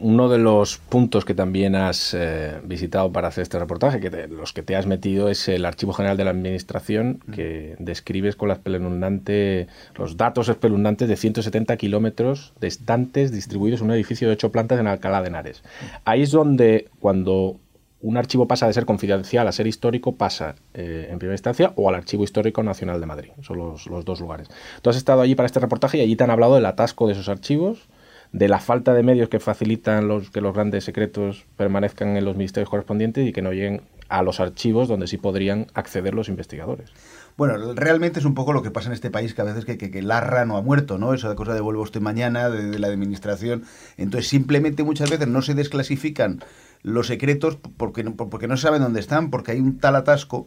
Uno 0.00 0.28
de 0.28 0.38
los 0.38 0.78
puntos 0.78 1.24
que 1.24 1.34
también 1.34 1.74
has 1.74 2.14
eh, 2.14 2.60
visitado 2.64 3.12
para 3.12 3.28
hacer 3.28 3.42
este 3.42 3.58
reportaje, 3.58 4.00
que 4.00 4.28
los 4.28 4.52
que 4.52 4.62
te 4.62 4.76
has 4.76 4.86
metido, 4.86 5.28
es 5.28 5.48
el 5.48 5.64
Archivo 5.64 5.92
General 5.92 6.16
de 6.16 6.24
la 6.24 6.30
Administración, 6.30 7.20
que 7.34 7.76
describes 7.78 8.36
con 8.36 8.48
la 8.48 8.54
espeluznante, 8.54 9.66
los 9.96 10.16
datos 10.16 10.48
espeluznantes 10.48 11.08
de 11.08 11.16
170 11.16 11.76
kilómetros 11.76 12.52
distantes 12.60 13.32
distribuidos 13.32 13.80
en 13.80 13.86
un 13.86 13.92
edificio 13.92 14.28
de 14.28 14.34
ocho 14.34 14.52
plantas 14.52 14.78
en 14.80 14.86
Alcalá 14.86 15.22
de 15.22 15.28
Henares. 15.28 15.62
Ahí 16.04 16.22
es 16.22 16.30
donde, 16.30 16.88
cuando 17.00 17.56
un 18.00 18.16
archivo 18.16 18.46
pasa 18.46 18.66
de 18.66 18.72
ser 18.72 18.86
confidencial 18.86 19.48
a 19.48 19.52
ser 19.52 19.66
histórico, 19.66 20.14
pasa 20.14 20.54
eh, 20.74 21.08
en 21.10 21.18
primera 21.18 21.34
instancia 21.34 21.72
o 21.76 21.88
al 21.88 21.96
Archivo 21.96 22.24
Histórico 22.24 22.62
Nacional 22.62 23.00
de 23.00 23.06
Madrid. 23.06 23.30
Son 23.42 23.58
los, 23.58 23.86
los 23.86 24.04
dos 24.04 24.20
lugares. 24.20 24.48
Tú 24.82 24.90
has 24.90 24.96
estado 24.96 25.20
allí 25.20 25.34
para 25.34 25.46
este 25.46 25.60
reportaje 25.60 25.98
y 25.98 26.00
allí 26.02 26.14
te 26.14 26.24
han 26.24 26.30
hablado 26.30 26.54
del 26.54 26.66
atasco 26.66 27.06
de 27.06 27.14
esos 27.14 27.28
archivos 27.28 27.88
de 28.32 28.48
la 28.48 28.58
falta 28.58 28.94
de 28.94 29.02
medios 29.02 29.28
que 29.28 29.40
facilitan 29.40 30.08
los, 30.08 30.30
que 30.30 30.40
los 30.40 30.54
grandes 30.54 30.84
secretos 30.84 31.46
permanezcan 31.56 32.16
en 32.16 32.24
los 32.24 32.36
ministerios 32.36 32.68
correspondientes 32.68 33.26
y 33.26 33.32
que 33.32 33.42
no 33.42 33.52
lleguen 33.52 33.82
a 34.08 34.22
los 34.22 34.40
archivos 34.40 34.88
donde 34.88 35.06
sí 35.06 35.18
podrían 35.18 35.66
acceder 35.74 36.14
los 36.14 36.28
investigadores. 36.28 36.90
Bueno, 37.36 37.72
realmente 37.74 38.18
es 38.18 38.24
un 38.24 38.34
poco 38.34 38.52
lo 38.52 38.62
que 38.62 38.70
pasa 38.70 38.88
en 38.88 38.94
este 38.94 39.10
país, 39.10 39.32
que 39.32 39.42
a 39.42 39.44
veces 39.44 39.64
que, 39.64 39.78
que, 39.78 39.90
que 39.90 40.02
Larra 40.02 40.44
no 40.44 40.56
ha 40.56 40.62
muerto, 40.62 40.98
¿no? 40.98 41.14
Esa 41.14 41.34
cosa 41.36 41.54
de 41.54 41.60
vuelvo 41.60 41.82
usted 41.82 42.00
mañana, 42.00 42.50
de, 42.50 42.78
la 42.78 42.88
administración. 42.88 43.62
Entonces, 43.96 44.28
simplemente 44.28 44.82
muchas 44.82 45.08
veces 45.08 45.28
no 45.28 45.40
se 45.40 45.54
desclasifican 45.54 46.40
los 46.82 47.06
secretos 47.06 47.56
porque, 47.76 48.02
porque 48.04 48.48
no 48.48 48.56
saben 48.56 48.82
dónde 48.82 49.00
están, 49.00 49.30
porque 49.30 49.52
hay 49.52 49.60
un 49.60 49.78
tal 49.78 49.94
atasco. 49.94 50.46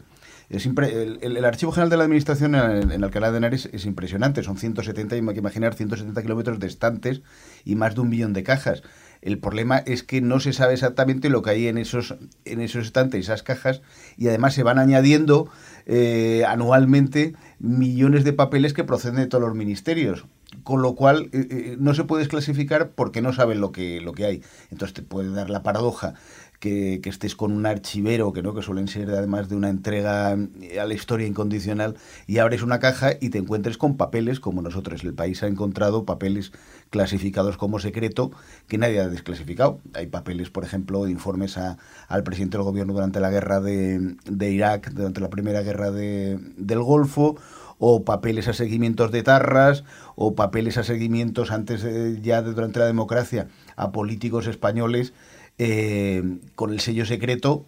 El, 0.51 1.46
Archivo 1.46 1.72
General 1.72 1.89
de 1.89 1.98
la 1.98 2.03
Administración 2.03 2.55
en, 2.55 2.91
en 2.91 3.03
Alcalá 3.03 3.31
de 3.31 3.38
Henares 3.38 3.70
es 3.72 3.86
impresionante. 3.86 4.43
Son 4.43 4.58
170, 4.58 5.15
hay 5.15 5.22
que 5.22 5.39
imaginar, 5.39 5.74
170 5.74 6.22
kilómetros 6.22 6.60
de 6.60 6.67
estantes 6.67 7.22
y 7.63 7.75
más 7.75 7.96
de 7.96 8.01
un 8.01 8.10
millón 8.10 8.34
de 8.34 8.43
cajas. 8.43 8.84
El 9.22 9.38
problema 9.38 9.77
es 9.77 10.01
que 10.03 10.20
no 10.20 10.39
se 10.39 10.51
sabe 10.51 10.74
exactamente 10.74 11.29
lo 11.29 11.43
que 11.43 11.51
hay 11.51 11.67
en 11.67 11.77
esos, 11.77 12.15
estantes, 12.43 13.22
esas 13.22 13.43
cajas, 13.43 13.81
y 14.17 14.27
además 14.27 14.55
se 14.55 14.63
van 14.63 14.79
añadiendo 14.79 15.48
eh, 15.86 16.43
anualmente 16.48 17.36
millones 17.60 18.24
de 18.24 18.34
papeles 18.34 18.74
que 18.74 18.84
proceden 18.84 19.17
de 19.17 19.27
todos 19.27 19.43
los 19.43 19.55
ministerios. 19.55 20.25
Con 20.63 20.81
lo 20.81 20.96
cual 20.96 21.29
eh, 21.31 21.48
eh, 21.50 21.75
no 21.79 21.93
se 21.93 22.03
puede 22.03 22.24
desclasificar 22.24 22.89
porque 22.89 23.22
no 23.22 23.31
saben 23.31 23.62
lo 23.62 23.72
que, 23.72 24.01
lo 24.01 24.12
que 24.12 24.25
hay. 24.25 24.41
Entonces 24.70 24.93
te 24.93 25.01
puede 25.01 25.29
dar 25.31 25.50
la 25.50 25.63
paradoja 25.63 26.15
que, 26.62 27.01
estés 27.03 27.36
con 27.36 27.51
un 27.51 27.65
archivero, 27.65 28.32
que 28.32 28.44
no 28.44 28.53
que 28.53 28.62
suelen 28.62 28.88
ser 28.88 29.10
además 29.10 29.50
de 29.50 29.56
una 29.56 29.68
entrega 29.68 30.38
eh, 30.62 30.80
a 30.80 30.86
la 30.86 30.94
historia 30.94 31.27
incondicional, 31.27 31.98
y 32.27 32.38
abres 32.38 32.62
una 32.62 32.80
caja 32.80 33.13
y 33.20 33.30
te 33.30 33.39
encuentres 33.39 33.77
con 33.77 33.98
papeles 33.98 34.39
como 34.39 34.62
nosotros. 34.62 35.03
El 35.03 35.13
país 35.13 35.41
ha 35.44 35.48
encontrado 35.48 36.06
papeles 36.06 36.53
clasificados 36.91 37.58
como 37.58 37.80
secreto 37.80 38.32
que 38.68 38.77
nadie 38.77 39.01
ha 39.01 39.10
desclasificado. 39.10 39.80
Hay 39.94 40.08
papeles, 40.08 40.51
por 40.51 40.63
ejemplo, 40.63 41.03
de 41.03 41.12
informes 41.12 41.58
a, 41.58 41.80
al 42.08 42.24
presidente 42.24 42.58
del 42.58 42.63
gobierno 42.63 42.94
durante 42.94 43.20
la 43.20 43.32
guerra 43.32 43.60
de, 43.60 44.15
de 44.24 44.51
Irak, 44.51 44.91
durante 44.91 45.20
la 45.20 45.32
primera 45.32 45.63
guerra 45.63 45.89
de, 45.89 46.38
del 46.58 46.82
Golfo, 46.84 47.38
o 47.80 48.06
papeles 48.06 48.48
a 48.48 48.53
seguimientos 48.53 49.12
de 49.12 49.24
tarras, 49.24 49.84
o 50.15 50.36
papeles 50.36 50.77
a 50.77 50.84
seguimientos 50.84 51.50
antes 51.50 51.82
ya 52.22 52.44
de, 52.44 52.53
durante 52.53 52.77
la 52.77 52.86
democracia 52.86 53.48
a 53.75 53.91
políticos 53.91 54.46
españoles 54.46 55.13
eh, 55.58 56.24
con 56.55 56.72
el 56.72 56.79
sello 56.79 57.05
secreto 57.05 57.65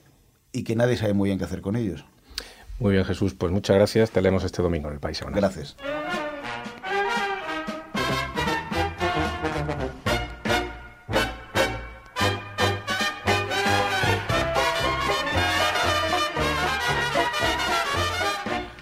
y 0.51 0.63
que 0.63 0.75
nadie 0.75 0.97
sabe 0.97 1.13
muy 1.13 1.29
bien 1.29 1.39
qué 1.39 1.45
hacer 1.45 1.61
con 1.61 1.75
ellos. 1.75 2.05
Muy 2.79 2.93
bien, 2.93 3.05
Jesús. 3.05 3.33
Pues 3.33 3.51
muchas 3.51 3.75
gracias. 3.75 4.11
Te 4.11 4.21
leemos 4.21 4.43
este 4.43 4.61
domingo 4.61 4.87
en 4.87 4.95
el 4.95 4.99
País 4.99 5.23
Gracias. 5.33 5.75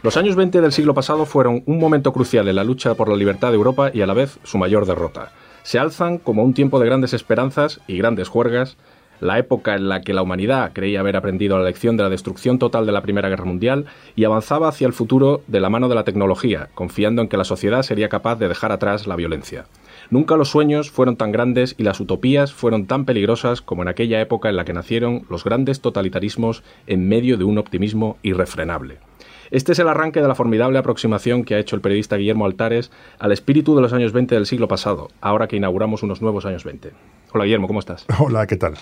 Los 0.04 0.18
años 0.18 0.36
20 0.36 0.62
del 0.62 0.72
siglo 0.72 0.96
pasado 0.96 1.28
fueron 1.28 1.62
un 1.68 1.78
momento 1.78 2.12
crucial 2.12 2.48
en 2.48 2.56
la 2.56 2.64
lucha 2.64 2.96
por 2.96 3.08
la 3.08 3.16
libertad 3.16 3.50
de 3.50 3.56
Europa 3.56 3.92
y 3.94 4.02
a 4.02 4.08
la 4.08 4.16
vez 4.16 4.40
su 4.44 4.58
mayor 4.58 4.88
derrota. 4.88 5.32
Se 5.64 5.80
alzan 5.80 6.18
como 6.18 6.44
un 6.44 6.54
tiempo 6.54 6.80
de 6.80 6.88
grandes 6.88 7.14
esperanzas 7.14 7.82
y 7.88 7.98
grandes 7.98 8.30
juergas, 8.30 8.78
la 9.22 9.38
época 9.38 9.76
en 9.76 9.88
la 9.88 10.02
que 10.02 10.14
la 10.14 10.24
humanidad 10.24 10.72
creía 10.74 11.00
haber 11.00 11.16
aprendido 11.16 11.58
la 11.58 11.64
lección 11.64 11.96
de 11.96 12.04
la 12.04 12.10
destrucción 12.10 12.58
total 12.58 12.88
de 12.88 12.92
la 12.92 13.02
Primera 13.02 13.30
Guerra 13.30 13.46
Mundial 13.46 13.86
y 14.16 14.24
avanzaba 14.24 14.68
hacia 14.68 14.88
el 14.88 14.94
futuro 14.94 15.42
de 15.48 15.60
la 15.60 15.70
mano 15.70 15.88
de 15.88 15.96
la 15.96 16.04
tecnología, 16.04 16.70
confiando 16.74 17.22
en 17.22 17.28
que 17.28 17.38
la 17.38 17.44
sociedad 17.44 17.84
sería 17.84 18.10
capaz 18.10 18.38
de 18.38 18.48
dejar 18.48 18.72
atrás 18.72 19.06
la 19.06 19.16
violencia. 19.16 19.66
Nunca 20.10 20.36
los 20.36 20.50
sueños 20.50 20.90
fueron 20.90 21.16
tan 21.16 21.32
grandes 21.32 21.76
y 21.78 21.84
las 21.84 22.00
utopías 22.00 22.52
fueron 22.52 22.88
tan 22.88 23.06
peligrosas 23.06 23.62
como 23.62 23.84
en 23.84 23.90
aquella 23.90 24.20
época 24.20 24.50
en 24.50 24.56
la 24.56 24.66
que 24.66 24.74
nacieron 24.74 25.26
los 25.30 25.44
grandes 25.44 25.82
totalitarismos 25.82 26.64
en 26.88 27.08
medio 27.08 27.38
de 27.38 27.44
un 27.44 27.60
optimismo 27.60 28.18
irrefrenable. 28.24 28.98
Este 29.52 29.74
es 29.74 29.80
el 29.80 29.90
arranque 29.90 30.22
de 30.22 30.30
la 30.30 30.36
formidable 30.36 30.80
aproximación 30.80 31.44
que 31.44 31.56
ha 31.56 31.60
hecho 31.60 31.76
el 31.76 31.82
periodista 31.82 32.16
Guillermo 32.16 32.46
Altares 32.46 32.90
al 33.20 33.34
espíritu 33.34 33.76
de 33.76 33.82
los 33.82 33.92
años 33.92 34.14
20 34.14 34.34
del 34.34 34.46
siglo 34.46 34.70
pasado, 34.70 35.10
ahora 35.20 35.50
que 35.50 35.58
inauguramos 35.58 36.04
unos 36.04 36.22
nuevos 36.22 36.46
años 36.46 36.64
20. 36.64 36.94
Hola 37.34 37.44
Guillermo, 37.44 37.68
¿cómo 37.68 37.82
estás? 37.82 38.06
Hola, 38.20 38.48
¿qué 38.48 38.56
tal? 38.56 38.76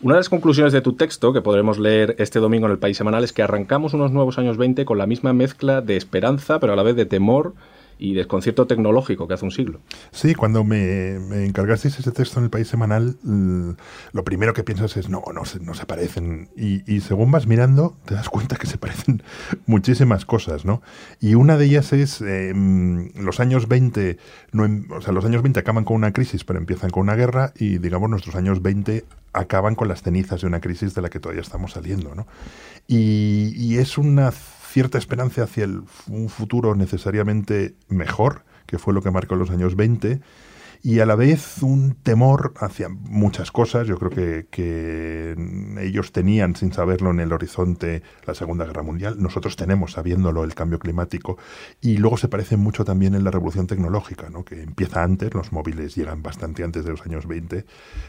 Una 0.00 0.14
de 0.14 0.20
las 0.20 0.28
conclusiones 0.28 0.72
de 0.72 0.82
tu 0.82 0.92
texto, 0.92 1.32
que 1.32 1.40
podremos 1.40 1.80
leer 1.80 2.14
este 2.20 2.38
domingo 2.38 2.66
en 2.66 2.72
el 2.72 2.78
País 2.78 2.96
Semanal, 2.96 3.24
es 3.24 3.32
que 3.32 3.42
arrancamos 3.42 3.92
unos 3.92 4.12
nuevos 4.12 4.38
años 4.38 4.56
20 4.56 4.84
con 4.84 4.98
la 4.98 5.06
misma 5.08 5.32
mezcla 5.32 5.80
de 5.80 5.96
esperanza, 5.96 6.60
pero 6.60 6.74
a 6.74 6.76
la 6.76 6.84
vez 6.84 6.94
de 6.94 7.04
temor 7.04 7.54
y 7.98 8.14
desconcierto 8.14 8.66
tecnológico 8.66 9.26
que 9.26 9.34
hace 9.34 9.44
un 9.44 9.50
siglo. 9.50 9.80
Sí, 10.12 10.34
cuando 10.34 10.64
me, 10.64 11.16
encargasteis 11.44 11.98
ese 11.98 12.12
texto 12.12 12.38
en 12.38 12.44
el 12.44 12.50
País 12.50 12.68
Semanal, 12.68 13.16
lo 13.22 14.24
primero 14.24 14.54
que 14.54 14.62
piensas 14.62 14.96
es, 14.96 15.08
no, 15.08 15.22
no, 15.34 15.42
no 15.60 15.74
se 15.74 15.86
parecen. 15.86 16.48
Y, 16.56 17.00
según 17.00 17.30
vas 17.30 17.46
mirando, 17.46 17.96
te 18.04 18.14
das 18.14 18.28
cuenta 18.28 18.56
que 18.56 18.66
se 18.66 18.78
parecen 18.78 19.22
muchísimas 19.66 20.24
cosas, 20.24 20.64
¿no? 20.64 20.82
Y 21.20 21.34
una 21.34 21.56
de 21.56 21.64
ellas 21.66 21.92
es, 21.92 22.20
em, 22.20 23.10
los 23.14 23.40
años 23.40 23.68
20, 23.68 24.18
no, 24.52 24.64
em, 24.64 24.86
o 24.92 25.00
sea, 25.00 25.12
los 25.12 25.24
años 25.24 25.42
20 25.42 25.60
acaban 25.60 25.84
con 25.84 25.96
una 25.96 26.12
crisis, 26.12 26.44
pero 26.44 26.58
empiezan 26.58 26.90
con 26.90 27.02
una 27.02 27.16
guerra, 27.16 27.52
y 27.58 27.78
digamos, 27.78 28.08
nuestros 28.10 28.36
años 28.36 28.62
20 28.62 29.04
acaban 29.32 29.74
con 29.74 29.88
las 29.88 30.02
cenizas 30.02 30.40
de 30.40 30.46
una 30.46 30.60
crisis 30.60 30.94
de 30.94 31.02
la 31.02 31.10
que 31.10 31.20
todavía 31.20 31.42
estamos 31.42 31.72
saliendo, 31.72 32.14
¿no? 32.14 32.26
Y, 32.86 33.52
y 33.56 33.78
es 33.78 33.98
una 33.98 34.32
cierta 34.68 34.98
esperanza 34.98 35.44
hacia 35.44 35.64
el, 35.64 35.82
un 36.08 36.28
futuro 36.28 36.74
necesariamente 36.74 37.74
mejor, 37.88 38.44
que 38.66 38.78
fue 38.78 38.92
lo 38.92 39.02
que 39.02 39.10
marcó 39.10 39.34
los 39.34 39.50
años 39.50 39.76
20, 39.76 40.20
y 40.82 41.00
a 41.00 41.06
la 41.06 41.16
vez 41.16 41.62
un 41.62 41.94
temor 42.02 42.54
hacia 42.58 42.88
muchas 42.88 43.50
cosas. 43.50 43.86
Yo 43.86 43.98
creo 43.98 44.10
que, 44.10 44.46
que, 44.50 45.36
ellos 45.80 46.12
tenían, 46.12 46.56
sin 46.56 46.72
saberlo, 46.72 47.10
en 47.10 47.20
el 47.20 47.32
horizonte 47.32 48.02
la 48.26 48.34
Segunda 48.34 48.64
Guerra 48.64 48.82
Mundial. 48.82 49.16
Nosotros 49.18 49.56
tenemos, 49.56 49.92
sabiéndolo, 49.92 50.44
el 50.44 50.54
cambio 50.54 50.78
climático. 50.78 51.38
Y 51.80 51.98
luego 51.98 52.16
se 52.16 52.28
parece 52.28 52.56
mucho 52.56 52.84
también 52.84 53.14
en 53.14 53.24
la 53.24 53.30
revolución 53.30 53.66
tecnológica, 53.66 54.30
¿no? 54.30 54.44
que 54.44 54.62
empieza 54.62 55.02
antes, 55.02 55.34
los 55.34 55.52
móviles 55.52 55.94
llegan 55.94 56.22
bastante 56.22 56.64
antes 56.64 56.84
de 56.84 56.90
los 56.90 57.02
años 57.02 57.26
20, 57.26 57.64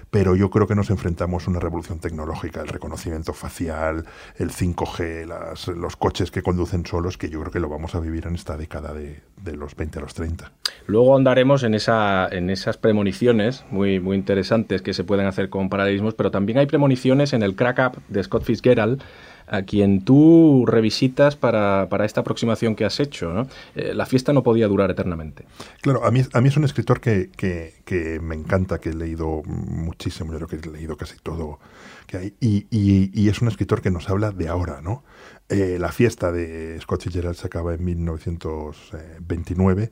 pero 0.10 0.36
yo 0.36 0.50
creo 0.50 0.68
que 0.68 0.76
nos 0.76 0.90
enfrentamos 0.90 1.48
a 1.48 1.52
una 1.52 1.60
revolución 1.60 2.00
tecnológica, 2.00 2.62
el 2.62 2.68
reconocimiento 2.68 3.34
facial, 3.34 4.06
el 4.36 4.52
5G, 4.52 5.26
las, 5.26 5.68
los 5.68 5.96
coches 5.96 6.32
que 6.32 6.42
conducen 6.42 6.86
solos, 6.86 7.18
que 7.18 7.30
yo 7.30 7.40
creo 7.42 7.52
que 7.52 7.60
lo 7.60 7.70
vamos 7.70 7.96
a 7.96 8.00
vivir 8.00 8.28
en 8.28 8.36
esta 8.36 8.58
década 8.58 8.94
de, 8.94 9.22
de 9.44 9.56
los 9.56 9.76
20 9.76 10.00
a 10.00 10.02
los 10.02 10.14
30. 10.14 10.52
Luego 10.88 11.16
andaremos 11.16 11.64
en 11.64 11.76
esa... 11.76 12.28
esas 12.60 12.78
premoniciones 12.78 13.64
muy, 13.72 14.00
muy 14.00 14.18
interesantes 14.18 14.82
que 14.82 14.94
se 14.94 15.04
pueden 15.04 15.26
hacer 15.26 15.50
con 15.50 15.70
paralelismos, 15.70 16.14
pero 16.14 16.32
también 16.32 16.58
hay 16.58 16.66
premoniciones 16.66 17.34
en 17.34 17.44
el 17.44 17.56
Crack 17.56 17.80
Up 17.80 18.02
de 18.08 18.24
Scott 18.24 18.44
Fitzgerald, 18.44 19.02
a 19.48 19.64
quien 19.64 20.06
tú 20.06 20.66
revisitas 20.68 21.36
para, 21.36 21.88
para 21.90 22.06
esta 22.06 22.22
aproximación 22.22 22.76
que 22.76 22.86
has 22.86 23.00
hecho. 23.00 23.48
Eh, 23.76 23.94
la 23.96 24.06
fiesta 24.06 24.32
no 24.32 24.44
podía 24.44 24.68
durar 24.68 24.92
eternamente. 24.92 25.46
Claro, 25.82 26.06
a 26.06 26.12
mí, 26.12 26.22
a 26.32 26.42
mí 26.42 26.50
es 26.50 26.58
un 26.58 26.66
escritor 26.66 27.02
que, 27.02 27.32
que, 27.36 28.20
me 28.22 28.36
encanta, 28.36 28.80
que 28.80 28.90
he 28.90 28.94
leído 28.94 29.42
muchísimo, 29.46 30.34
yo 30.34 30.38
creo 30.38 30.62
que 30.62 30.70
he 30.70 30.72
leído 30.72 30.98
casi 30.98 31.18
todo 31.18 31.60
que 32.06 32.18
hay, 32.18 32.34
y, 32.40 32.68
y, 32.70 33.10
y 33.14 33.30
es 33.30 33.42
un 33.42 33.48
escritor 33.48 33.82
que 33.82 33.90
nos 33.92 34.10
habla 34.10 34.32
de 34.32 34.48
ahora, 34.48 34.82
¿no? 34.82 35.04
Eh, 35.50 35.78
la 35.80 35.92
fiesta 35.92 36.32
de 36.32 36.80
Scott 36.82 37.04
Fitzgerald 37.04 37.36
se 37.36 37.48
acaba 37.48 37.74
en 37.74 37.84
1929 37.84 39.92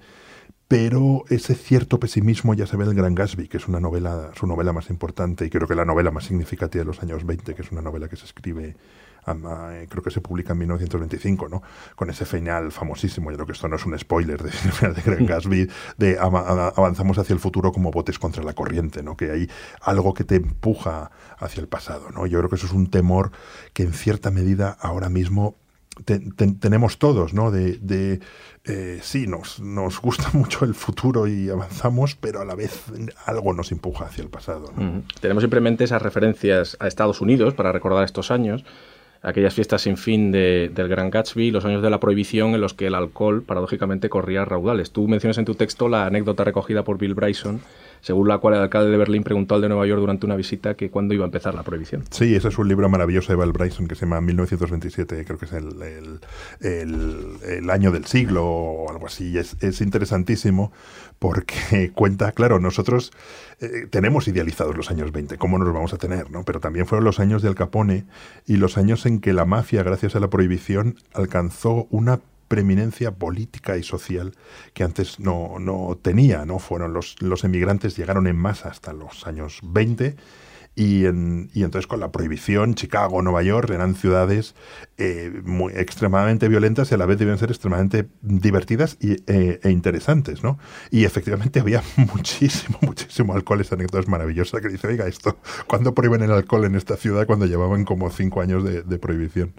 pero 0.68 1.24
ese 1.30 1.56
cierto 1.56 2.00
pesimismo 2.00 2.54
ya 2.54 2.68
se 2.68 2.76
ve 2.76 2.84
en 2.84 2.90
El 2.90 2.96
Gran 2.96 3.16
Gatsby, 3.16 3.48
que 3.48 3.58
es 3.58 3.68
una 3.68 3.80
novela, 3.80 4.32
su 4.36 4.48
novela 4.48 4.74
más 4.74 4.90
importante 4.90 5.46
y 5.46 5.50
creo 5.50 5.68
que 5.68 5.76
la 5.76 5.86
novela 5.86 6.12
más 6.12 6.26
significativa 6.26 6.84
de 6.84 6.88
los 6.88 7.02
años 7.02 7.26
20, 7.26 7.56
que 7.56 7.62
es 7.62 7.72
una 7.72 7.82
novela 7.82 8.10
que 8.10 8.18
se 8.18 8.26
escribe, 8.26 8.76
eh, 9.28 9.88
creo 9.90 10.04
que 10.04 10.12
se 10.12 10.22
publica 10.22 10.54
en 10.54 10.60
1925, 10.60 11.48
¿no? 11.48 11.62
Con 11.96 12.10
ese 12.10 12.26
final 12.26 12.72
famosísimo, 12.72 13.32
yo 13.32 13.38
creo 13.38 13.48
que 13.48 13.54
esto 13.54 13.68
no 13.70 13.78
es 13.78 13.86
un 13.86 13.98
spoiler 13.98 14.42
de, 14.44 14.52
de 14.94 15.02
Gran 15.02 15.26
Gatsby, 15.26 15.70
de 15.98 16.18
avanzamos 16.20 17.18
hacia 17.18 17.34
el 17.34 17.40
futuro 17.40 17.72
como 17.72 17.92
botes 17.92 18.20
contra 18.20 18.44
la 18.44 18.54
corriente, 18.54 19.04
¿no? 19.04 19.16
Que 19.16 19.32
hay 19.32 19.50
algo 19.82 20.14
que 20.14 20.26
te 20.26 20.36
empuja 20.36 21.12
hacia 21.38 21.62
el 21.62 21.68
pasado, 21.68 22.10
¿no? 22.12 22.26
Yo 22.26 22.40
creo 22.40 22.50
que 22.50 22.58
eso 22.58 22.68
es 22.68 22.74
un 22.74 22.90
temor 22.90 23.32
que 23.74 23.84
en 23.84 23.94
cierta 23.94 24.32
medida 24.32 24.78
ahora 24.82 25.10
mismo 25.10 25.56
tenemos 26.06 26.98
todos, 26.98 27.34
¿no? 27.34 27.52
De, 27.52 28.20
eh, 28.66 29.00
sí, 29.02 29.28
nos, 29.28 29.60
nos 29.60 30.02
gusta 30.02 30.30
mucho 30.34 30.66
el 30.66 30.74
futuro 30.74 31.28
y 31.28 31.50
avanzamos, 31.50 32.16
pero 32.16 32.42
a 32.42 32.46
la 32.46 32.56
vez 32.56 32.86
algo 33.26 33.54
nos 33.54 33.72
empuja 33.72 34.06
hacia 34.06 34.24
el 34.24 34.30
pasado. 34.30 34.72
Tenemos 35.22 35.44
simplemente 35.44 35.84
esas 35.84 36.02
referencias 36.02 36.78
a 36.80 36.88
Estados 36.88 37.22
Unidos 37.22 37.54
para 37.54 37.72
recordar 37.72 38.04
estos 38.04 38.32
años, 38.32 38.64
aquellas 39.22 39.54
fiestas 39.54 39.82
sin 39.82 39.98
fin 39.98 40.32
de, 40.32 40.72
del 40.74 40.88
Gran 40.88 41.10
Gatsby, 41.10 41.52
los 41.52 41.66
años 41.66 41.82
de 41.82 41.90
la 41.90 42.00
prohibición 42.00 42.54
en 42.54 42.62
los 42.62 42.74
que 42.74 42.88
el 42.88 42.96
alcohol 42.96 43.44
paradójicamente 43.44 44.10
corría 44.10 44.46
raudales. 44.46 44.92
Tú 44.92 45.08
mencionas 45.08 45.38
en 45.38 45.46
tu 45.46 45.56
texto 45.56 45.90
la 45.90 46.06
anécdota 46.06 46.44
recogida 46.44 46.84
por 46.84 46.98
Bill 46.98 47.14
Bryson 47.14 47.62
según 48.02 48.28
la 48.28 48.38
cual 48.38 48.56
el 48.56 48.62
alcalde 48.62 48.90
de 48.90 48.98
Berlín 48.98 49.24
preguntó 49.24 49.56
al 49.56 49.62
de 49.62 49.70
Nueva 49.70 49.86
York 49.86 50.00
durante 50.00 50.26
una 50.26 50.36
visita 50.36 50.76
que 50.76 50.90
cuándo 50.90 51.14
iba 51.14 51.24
a 51.24 51.28
empezar 51.28 51.54
la 51.56 51.64
prohibición. 51.64 52.04
Sí, 52.10 52.36
ese 52.36 52.48
es 52.48 52.58
un 52.58 52.68
libro 52.68 52.88
maravilloso 52.90 53.32
de 53.32 53.36
Val 53.36 53.52
Bryson 53.52 53.88
que 53.88 53.96
se 53.96 54.02
llama 54.02 54.22
1927, 54.22 55.26
creo 55.26 55.38
que 55.38 55.46
es 55.46 55.54
el, 55.54 56.20
el, 56.62 57.70
año 57.70 57.92
del 57.92 58.06
siglo 58.06 58.46
o 58.46 58.92
algo 58.92 59.08
así. 59.08 59.38
Es, 59.38 59.58
es 59.62 59.82
interesantísimo 59.82 60.72
porque 61.20 61.92
cuenta, 61.96 62.32
claro, 62.32 62.60
nosotros 62.60 63.12
eh, 63.60 63.88
tenemos 63.90 64.28
idealizados 64.28 64.78
los 64.78 64.92
años 64.92 65.12
20, 65.12 65.38
¿cómo 65.38 65.58
nos 65.58 65.74
vamos 65.74 65.94
a 65.94 65.98
tener? 65.98 66.30
¿no? 66.32 66.44
Pero 66.44 66.60
también 66.60 66.86
fueron 66.86 67.06
los 67.06 67.20
años 67.20 67.42
de 67.42 67.50
Al 67.50 67.56
Capone 67.56 68.06
y 68.46 68.58
los 68.58 68.78
años 68.78 69.02
que 69.20 69.34
la 69.34 69.46
mafia, 69.46 69.84
gracias 69.84 70.16
a 70.16 70.20
la 70.20 70.30
prohibición, 70.30 70.98
alcanzó 71.14 71.88
una 71.90 72.20
preeminencia 72.48 73.12
política 73.12 73.78
y 73.78 73.84
social 73.84 74.34
que 74.74 74.84
antes 74.84 75.20
no, 75.20 75.60
no 75.60 75.98
tenía, 76.02 76.46
¿no? 76.46 76.60
Fueron 76.60 76.94
los, 76.94 77.22
los 77.22 77.44
emigrantes 77.44 77.98
llegaron 77.98 78.28
en 78.28 78.38
masa 78.38 78.70
hasta 78.70 78.94
los 78.94 79.28
años 79.28 79.60
20 79.64 80.16
y, 80.78 81.08
en, 81.08 81.50
y, 81.56 81.64
entonces 81.64 81.88
con 81.88 82.00
la 82.00 82.12
prohibición, 82.12 82.76
Chicago, 82.76 83.24
Nueva 83.24 83.42
York 83.42 83.72
eran 83.72 83.96
ciudades 83.96 84.54
eh, 85.00 85.32
extremadamente 85.74 86.48
violentas 86.48 86.92
y 86.92 86.94
a 86.94 86.98
la 87.00 87.08
vez 87.08 87.18
debían 87.18 87.40
ser 87.40 87.50
extremadamente 87.50 88.08
divertidas 88.22 88.96
y, 89.02 89.14
eh, 89.26 89.60
e 89.64 89.72
interesantes, 89.72 90.44
¿no? 90.44 90.60
Y 90.92 91.06
efectivamente 91.06 91.60
había 91.60 91.82
muchísimo, 92.14 92.78
muchísimo 92.82 93.34
alcohol. 93.34 93.60
Esa 93.60 93.74
anécdota 93.74 94.02
es 94.02 94.08
maravillosa 94.08 94.62
que 94.62 94.68
dice, 94.68 94.88
oiga, 94.88 95.08
esto, 95.08 95.38
¿cuándo 95.66 95.96
prohíben 95.96 96.22
el 96.22 96.32
alcohol 96.32 96.66
en 96.66 96.76
esta 96.76 96.96
ciudad 96.96 97.26
cuando 97.26 97.48
llevaban 97.48 97.84
como 97.84 98.12
cinco 98.12 98.42
años 98.42 98.64
de, 98.64 98.84
de 98.84 99.00
prohibición? 99.00 99.54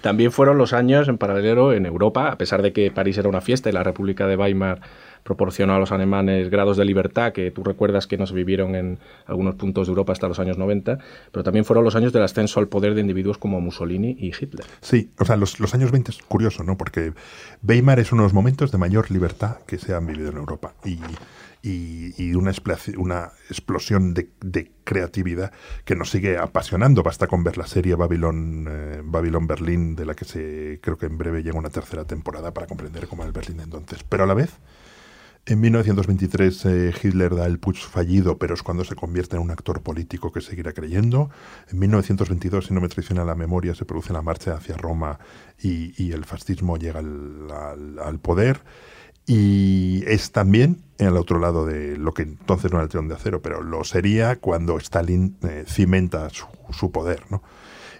También 0.00 0.32
fueron 0.32 0.56
los 0.56 0.72
años 0.72 1.06
en 1.08 1.18
paralelo 1.18 1.74
en 1.74 1.84
Europa, 1.84 2.30
a 2.30 2.38
pesar 2.38 2.62
de 2.62 2.72
que 2.72 2.90
París 2.90 3.18
era 3.18 3.28
una 3.28 3.42
fiesta 3.42 3.68
y 3.68 3.72
la 3.72 3.82
República 3.82 4.26
de 4.26 4.36
Weimar 4.36 4.80
proporcionó 5.26 5.74
a 5.74 5.78
los 5.78 5.90
alemanes 5.90 6.48
grados 6.50 6.76
de 6.76 6.84
libertad 6.84 7.32
que 7.32 7.50
tú 7.50 7.64
recuerdas 7.64 8.06
que 8.06 8.16
no 8.16 8.26
se 8.26 8.34
vivieron 8.34 8.76
en 8.76 8.98
algunos 9.26 9.56
puntos 9.56 9.88
de 9.88 9.90
Europa 9.90 10.12
hasta 10.12 10.28
los 10.28 10.38
años 10.38 10.56
90, 10.56 10.98
pero 11.32 11.42
también 11.42 11.64
fueron 11.64 11.84
los 11.84 11.96
años 11.96 12.12
del 12.12 12.22
ascenso 12.22 12.60
al 12.60 12.68
poder 12.68 12.94
de 12.94 13.00
individuos 13.00 13.36
como 13.36 13.60
Mussolini 13.60 14.16
y 14.18 14.28
Hitler. 14.28 14.64
Sí, 14.80 15.10
o 15.18 15.24
sea, 15.24 15.36
los, 15.36 15.74
años 15.74 15.90
20 15.90 16.12
es 16.12 16.22
curioso, 16.22 16.62
¿no? 16.62 16.78
Porque 16.78 17.12
Weimar 17.66 17.98
es 17.98 18.12
uno 18.12 18.22
de 18.22 18.26
los 18.26 18.34
momentos 18.34 18.70
de 18.70 18.78
mayor 18.78 19.10
libertad 19.10 19.56
que 19.66 19.78
se 19.78 19.94
han 19.94 20.06
vivido 20.06 20.30
en 20.30 20.36
Europa 20.36 20.74
y, 20.84 20.98
y, 21.62 22.34
una, 22.34 22.52
una 22.96 23.32
explosión 23.50 24.14
de, 24.14 24.70
creatividad 24.84 25.50
que 25.84 25.96
nos 25.96 26.10
sigue 26.10 26.38
apasionando. 26.38 27.02
Basta 27.02 27.26
con 27.26 27.42
ver 27.42 27.58
la 27.58 27.66
serie 27.66 27.96
Babylon, 27.96 28.66
eh, 28.70 29.02
Babylon 29.04 29.48
Berlín, 29.48 29.96
de 29.96 30.06
la 30.06 30.14
que 30.14 30.24
se 30.24 30.78
creo 30.80 30.96
que 30.96 31.06
en 31.06 31.18
breve 31.18 31.42
llega 31.42 31.58
una 31.58 31.70
tercera 31.70 32.04
temporada 32.04 32.54
para 32.54 32.68
comprender 32.68 33.08
cómo 33.08 33.22
era 33.22 33.28
el 33.28 33.32
Berlín 33.32 33.56
de 33.56 33.64
entonces. 33.64 34.04
Pero 34.08 34.22
a 34.22 34.26
la 34.28 34.34
vez 34.34 34.60
en 35.46 35.60
1923 35.60 36.66
eh, 36.66 36.94
Hitler 37.02 37.34
da 37.36 37.46
el 37.46 37.60
putsch 37.60 37.86
fallido, 37.86 38.36
pero 38.36 38.54
es 38.54 38.64
cuando 38.64 38.84
se 38.84 38.96
convierte 38.96 39.36
en 39.36 39.42
un 39.42 39.52
actor 39.52 39.80
político 39.80 40.32
que 40.32 40.40
seguirá 40.40 40.72
creyendo. 40.72 41.30
En 41.70 41.78
1922, 41.78 42.66
si 42.66 42.74
no 42.74 42.80
me 42.80 42.88
traiciona 42.88 43.24
la 43.24 43.36
memoria, 43.36 43.74
se 43.76 43.84
produce 43.84 44.12
la 44.12 44.22
marcha 44.22 44.54
hacia 44.54 44.76
Roma 44.76 45.20
y, 45.62 46.10
el 46.10 46.24
fascismo 46.24 46.76
llega 46.76 46.98
al, 46.98 48.18
poder. 48.20 48.62
Y 49.24 50.02
es 50.06 50.32
también 50.32 50.82
el 50.98 51.16
otro 51.16 51.38
lado 51.38 51.64
de 51.64 51.96
lo 51.96 52.12
que 52.12 52.22
entonces 52.22 52.72
no 52.72 52.78
era 52.78 52.84
el 52.84 52.90
telón 52.90 53.08
de 53.08 53.14
acero, 53.14 53.40
pero 53.40 53.62
lo 53.62 53.84
sería 53.84 54.36
cuando 54.36 54.76
Stalin 54.78 55.36
eh, 55.42 55.64
cimenta 55.66 56.28
su, 56.30 56.90
poder. 56.90 57.22
¿no? 57.30 57.42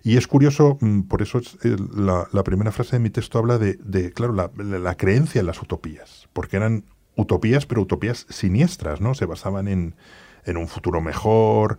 Y 0.02 0.16
es 0.16 0.26
curioso, 0.26 0.78
mm, 0.80 1.02
por 1.02 1.22
eso 1.22 1.40
eh, 1.62 1.76
la, 1.94 2.42
primera 2.42 2.72
frase 2.72 2.96
de 2.96 3.00
mi 3.00 3.10
texto 3.10 3.38
habla 3.38 3.58
de, 3.58 4.12
claro, 4.14 4.32
la, 4.32 4.50
la, 4.56 4.96
creencia 4.96 5.40
en 5.40 5.46
las 5.46 5.60
utopías, 5.60 6.28
porque 6.32 6.56
eran 6.56 6.84
utopías, 7.16 7.66
pero 7.66 7.82
utopías 7.82 8.26
siniestras, 8.28 9.00
¿no? 9.00 9.14
Se 9.14 9.26
basaban 9.26 9.68
en, 9.68 9.94
en 10.44 10.56
un 10.56 10.68
futuro 10.68 11.00
mejor, 11.00 11.78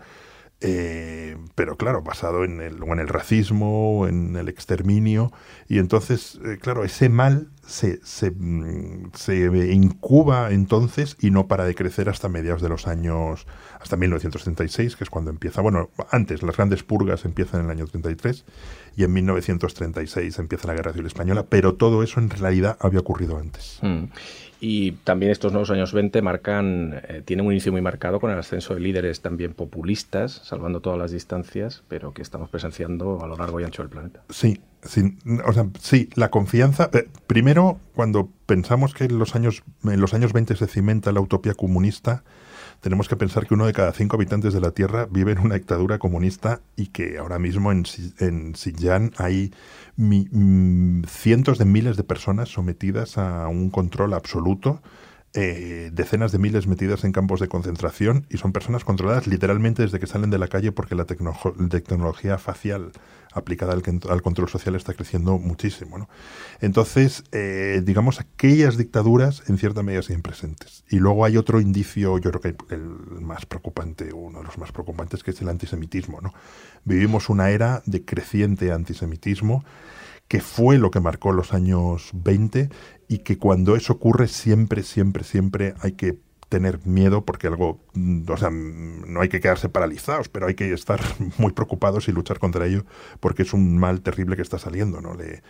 eh, 0.60 1.38
pero 1.56 1.78
claro, 1.78 2.02
basado 2.02 2.44
en 2.44 2.62
el, 2.62 2.82
en 2.84 3.00
el 3.00 3.08
racismo, 3.08 4.08
en 4.08 4.36
el 4.36 4.50
exterminio, 4.50 5.32
y 5.68 5.78
entonces, 5.78 6.40
eh, 6.44 6.58
claro, 6.60 6.84
ese 6.84 7.10
mal 7.10 7.50
se, 7.68 8.00
se, 8.04 8.32
mm, 8.32 9.12
se, 9.14 9.36
incuba 9.74 10.52
entonces 10.52 11.18
y 11.20 11.32
no 11.32 11.48
para 11.48 11.66
de 11.66 11.76
crecer 11.76 12.10
hasta 12.10 12.30
mediados 12.30 12.62
de 12.62 12.70
los 12.70 12.88
años, 12.88 13.46
hasta 13.80 13.98
1936, 13.98 14.96
que 14.96 15.04
es 15.04 15.10
cuando 15.10 15.30
empieza, 15.30 15.62
bueno, 15.62 15.90
antes 16.10 16.42
las 16.44 16.56
grandes 16.56 16.84
purgas 16.84 17.26
empiezan 17.26 17.60
en 17.60 17.66
el 17.68 17.72
año 17.72 17.86
33 17.86 18.46
y 18.96 19.04
en 19.04 19.14
1936 19.14 20.40
empieza 20.40 20.68
la 20.68 20.74
Guerra 20.74 20.94
Civil 20.94 21.08
Española, 21.08 21.46
pero 21.48 21.76
todo 21.76 22.02
eso 22.04 22.20
en 22.20 22.30
realidad 22.30 22.78
había 22.80 23.02
ocurrido 23.02 23.38
antes. 23.38 23.80
Mm. 23.82 24.06
Y 24.60 24.94
también 25.04 25.32
estos 25.32 25.52
nuevos 25.52 25.70
años 25.70 25.94
20 25.94 26.22
marcan, 26.24 27.02
eh, 27.08 27.22
tienen 27.24 27.46
un 27.46 27.52
inicio 27.52 27.72
muy 27.72 27.82
marcado 27.82 28.20
con 28.20 28.32
el 28.32 28.40
ascenso 28.40 28.74
de 28.74 28.80
líderes 28.80 29.22
también 29.22 29.54
populistas, 29.54 30.42
salvando 30.46 30.80
todas 30.80 30.98
las 30.98 31.12
distancias, 31.12 31.84
pero 31.88 32.14
que 32.14 32.24
estamos 32.24 32.50
presenciando 32.50 33.22
a 33.22 33.28
lo 33.28 33.36
largo 33.36 33.60
y 33.60 33.66
ancho 33.66 33.84
del 33.84 33.92
planeta. 33.92 34.24
Sí, 34.30 34.60
sí, 34.84 35.18
o 35.46 35.54
sea, 35.54 35.68
sí 35.80 36.10
la 36.16 36.30
confianza. 36.30 36.90
Eh, 36.94 37.08
primero, 37.28 37.80
cuando 37.96 38.30
pensamos 38.46 38.94
que 38.94 39.06
en 39.06 39.20
los, 39.20 39.36
años, 39.36 39.64
en 39.84 40.02
los 40.02 40.14
años 40.14 40.34
20 40.34 40.56
se 40.56 40.68
cimenta 40.68 41.12
la 41.12 41.22
utopía 41.22 41.54
comunista, 41.54 42.24
tenemos 42.82 43.08
que 43.10 43.16
pensar 43.16 43.48
que 43.48 43.54
uno 43.54 43.66
de 43.66 43.74
cada 43.74 43.92
cinco 43.92 44.18
habitantes 44.18 44.54
de 44.54 44.62
la 44.62 44.72
Tierra 44.72 45.08
vive 45.10 45.32
en 45.32 45.40
una 45.40 45.56
dictadura 45.56 45.98
comunista 45.98 46.62
y 46.76 46.88
que 46.88 47.18
ahora 47.18 47.40
mismo 47.40 47.72
en, 47.72 47.86
en 48.20 48.54
Xinjiang 48.54 49.14
hay 49.18 49.52
mm, 49.96 51.04
cientos 51.06 51.58
de 51.58 51.66
miles 51.66 51.98
de 51.98 52.04
personas 52.04 52.50
sometidas 52.50 53.18
a 53.18 53.48
un 53.48 53.72
control 53.72 54.14
absoluto 54.14 54.82
eh, 55.34 55.92
decenas 55.94 56.32
de 56.32 56.40
miles 56.40 56.68
metidas 56.68 57.04
en 57.04 57.12
campos 57.12 57.40
de 57.40 57.48
concentración 57.48 58.26
y 58.30 58.38
son 58.38 58.54
personas 58.54 58.84
controladas 58.84 59.28
literalmente 59.28 59.84
desde 59.84 60.00
que 60.00 60.08
salen 60.08 60.30
de 60.30 60.38
la 60.38 60.48
calle 60.48 60.72
porque 60.72 60.96
la 60.96 61.06
tecnología 61.06 62.38
facial 62.38 62.92
aplicada 63.34 63.74
al, 63.74 64.22
control 64.22 64.50
social 64.50 64.76
está 64.76 64.94
creciendo 64.94 65.38
muchísimo. 65.38 66.10
Entonces, 66.60 67.24
eh, 67.32 67.82
digamos, 67.84 68.20
aquellas 68.20 68.78
dictaduras 68.78 69.44
en 69.48 69.58
cierta 69.58 69.84
medida 69.84 70.02
siguen 70.02 70.22
presentes. 70.22 70.84
Y 70.90 70.98
luego 70.98 71.26
hay 71.26 71.38
otro 71.38 71.62
indicio, 71.62 72.18
yo 72.18 72.32
creo 72.32 72.42
que 72.42 72.74
el 72.74 73.22
más 73.22 73.46
preocupante, 73.46 74.14
uno 74.14 74.40
de 74.40 74.46
los 74.46 74.58
más 74.58 74.72
preocupantes, 74.72 75.24
que 75.24 75.32
es 75.32 75.42
el 75.42 75.50
antisemitismo. 75.50 76.20
¿no? 76.22 76.34
Vivimos 76.84 77.30
una 77.30 77.50
era 77.52 77.84
de 77.86 78.04
creciente 78.04 78.72
antisemitismo 78.72 79.64
que 80.28 80.42
fue 80.42 80.78
lo 80.78 80.92
que 80.92 81.00
marcó 81.00 81.32
los 81.32 81.54
años 81.54 82.10
20 82.14 82.70
y 83.08 83.20
que 83.20 83.38
cuando 83.38 83.76
eso 83.76 83.94
ocurre 83.94 84.28
siempre, 84.28 84.84
siempre, 84.84 85.24
siempre 85.24 85.74
hay 85.82 85.94
que 85.94 86.20
tener 86.50 86.86
miedo 86.86 87.26
porque 87.26 87.48
algo, 87.48 87.80
mm, 87.94 88.30
o 88.30 88.38
sea, 88.38 88.50
mm, 88.50 89.12
no 89.12 89.22
hay 89.22 89.30
que 89.30 89.40
quedarse 89.40 89.70
paralizados, 89.70 90.30
pero 90.30 90.48
hay 90.48 90.56
que 90.56 90.72
estar 90.74 91.00
muy 91.38 91.52
preocupados 91.52 92.08
y 92.08 92.12
luchar 92.12 92.40
contra 92.40 92.66
ello 92.66 92.86
porque 93.20 93.44
es 93.44 93.54
un 93.54 93.78
mal 93.78 94.02
terrible 94.02 94.36
que 94.36 94.42
está 94.42 94.58
saliendo, 94.58 95.02
¿no? 95.02 95.14
Le, 95.14 95.44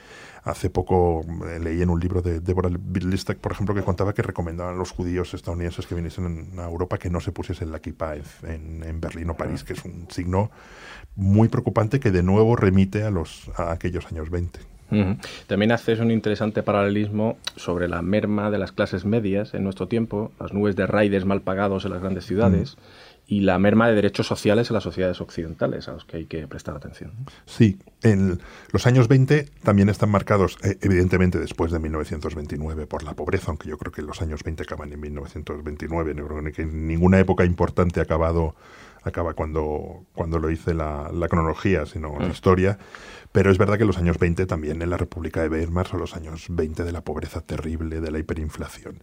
hace 0.43 0.69
poco 0.69 1.25
eh, 1.45 1.59
leí 1.59 1.81
en 1.81 1.89
un 1.89 1.99
libro 1.99 2.21
de 2.21 2.39
Deborah 2.39 2.69
Listek, 2.69 3.37
por 3.37 3.51
ejemplo, 3.51 3.75
que 3.75 3.83
contaba 3.83 4.13
que 4.13 4.21
recomendaban 4.21 4.75
a 4.75 4.77
los 4.77 4.91
judíos 4.91 5.33
estadounidenses 5.33 5.85
que 5.85 5.95
viniesen 5.95 6.53
a 6.57 6.63
Europa 6.63 6.97
que 6.97 7.09
no 7.09 7.19
se 7.19 7.31
pusiesen 7.31 7.71
la 7.71 7.79
kippah 7.79 8.15
en, 8.43 8.83
en 8.83 9.01
Berlín 9.01 9.29
o 9.29 9.37
París, 9.37 9.63
que 9.63 9.73
es 9.73 9.85
un 9.85 10.07
signo 10.09 10.49
muy 11.15 11.49
preocupante 11.49 11.99
que 11.99 12.11
de 12.11 12.23
nuevo 12.23 12.55
remite 12.55 13.03
a, 13.03 13.11
los, 13.11 13.51
a 13.55 13.71
aquellos 13.71 14.05
años 14.07 14.29
20. 14.29 14.76
También 15.47 15.71
haces 15.71 15.99
un 15.99 16.11
interesante 16.11 16.63
paralelismo 16.63 17.37
sobre 17.55 17.87
la 17.87 18.01
merma 18.01 18.49
de 18.51 18.57
las 18.57 18.71
clases 18.71 19.05
medias 19.05 19.53
en 19.53 19.63
nuestro 19.63 19.87
tiempo, 19.87 20.31
las 20.39 20.53
nubes 20.53 20.75
de 20.75 20.87
raiders 20.87 21.25
mal 21.25 21.41
pagados 21.41 21.85
en 21.85 21.91
las 21.91 22.01
grandes 22.01 22.25
ciudades 22.25 22.77
y 23.29 23.41
la 23.41 23.59
merma 23.59 23.89
de 23.89 23.95
derechos 23.95 24.25
sociales 24.25 24.69
en 24.69 24.75
las 24.75 24.83
sociedades 24.83 25.19
occidentales, 25.19 25.89
a 25.89 25.91
los 25.91 26.05
que 26.05 26.17
hay 26.17 26.25
que 26.25 26.47
prestar 26.47 26.77
atención. 26.77 27.11
Sí, 27.45 27.77
en 28.01 28.39
los 28.71 28.87
años 28.87 29.09
20 29.09 29.49
también 29.63 29.89
están 29.89 30.09
marcados, 30.09 30.57
eh, 30.63 30.77
evidentemente 30.81 31.37
después 31.37 31.71
de 31.73 31.79
1929, 31.79 32.87
por 32.87 33.03
la 33.03 33.13
pobreza, 33.13 33.47
aunque 33.49 33.67
yo 33.67 33.77
creo 33.77 33.91
que 33.91 34.01
los 34.01 34.21
años 34.21 34.43
20 34.43 34.63
acaban 34.63 34.93
en 34.93 35.01
1929, 35.01 36.13
no 36.15 36.25
creo 36.25 36.53
que 36.53 36.65
ninguna 36.65 37.19
época 37.19 37.43
importante 37.43 37.99
ha 37.99 38.03
acabado 38.03 38.55
acaba 39.03 39.33
cuando, 39.33 40.05
cuando 40.13 40.39
lo 40.39 40.49
hice 40.49 40.73
la, 40.73 41.09
cronología, 41.29 41.85
sino 41.85 42.17
la 42.19 42.27
mm. 42.27 42.31
historia. 42.31 42.77
Pero 43.31 43.51
es 43.51 43.57
verdad 43.57 43.77
que 43.77 43.85
los 43.85 43.97
años 43.97 44.17
20 44.17 44.45
también 44.45 44.81
en 44.81 44.89
la 44.89 44.97
República 44.97 45.41
de 45.41 45.49
Weimar 45.49 45.87
son 45.87 45.99
los 45.99 46.15
años 46.15 46.45
20 46.49 46.83
de 46.83 46.91
la 46.91 47.01
pobreza 47.01 47.41
terrible, 47.41 48.01
de 48.01 48.11
la 48.11 48.19
hiperinflación. 48.19 48.99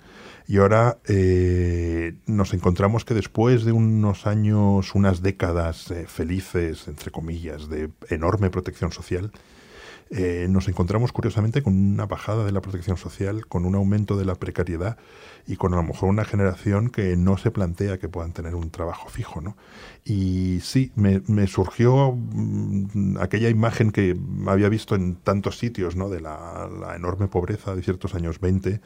Y 0.46 0.58
ahora 0.58 0.98
eh, 1.06 2.14
nos 2.26 2.52
encontramos 2.54 3.04
que 3.04 3.14
después 3.14 3.64
de 3.64 3.72
unos 3.72 4.26
años, 4.26 4.94
unas 4.94 5.22
décadas 5.22 5.90
eh, 5.90 6.06
felices, 6.06 6.88
entre 6.88 7.10
comillas, 7.10 7.68
de 7.68 7.90
enorme 8.08 8.50
protección 8.50 8.92
social, 8.92 9.30
eh, 10.10 10.46
nos 10.50 10.68
encontramos 10.68 11.12
curiosamente 11.12 11.62
con 11.62 11.74
una 11.74 12.06
bajada 12.06 12.44
de 12.44 12.52
la 12.52 12.60
protección 12.60 12.96
social, 12.96 13.46
con 13.46 13.64
un 13.64 13.74
aumento 13.74 14.16
de 14.16 14.24
la 14.24 14.34
precariedad 14.34 14.98
y 15.46 15.56
con 15.56 15.72
a 15.72 15.76
lo 15.76 15.82
mejor 15.82 16.08
una 16.08 16.24
generación 16.24 16.90
que 16.90 17.16
no 17.16 17.38
se 17.38 17.50
plantea 17.50 17.98
que 17.98 18.08
puedan 18.08 18.32
tener 18.32 18.54
un 18.54 18.70
trabajo 18.70 19.08
fijo. 19.08 19.40
¿no? 19.40 19.56
Y 20.04 20.60
sí, 20.60 20.92
me, 20.94 21.46
surgió 21.46 22.12
mm, 22.16 23.16
aquella 23.18 23.48
imagen 23.48 23.90
que 23.92 24.16
había 24.46 24.68
visto 24.68 24.94
en 24.94 25.16
tantos 25.16 25.58
sitios 25.58 25.96
¿no? 25.96 26.08
de 26.08 26.20
la, 26.20 26.68
enorme 26.94 27.26
pobreza 27.26 27.74
de 27.74 27.82
ciertos 27.82 28.14
años 28.14 28.40
20 28.40 28.80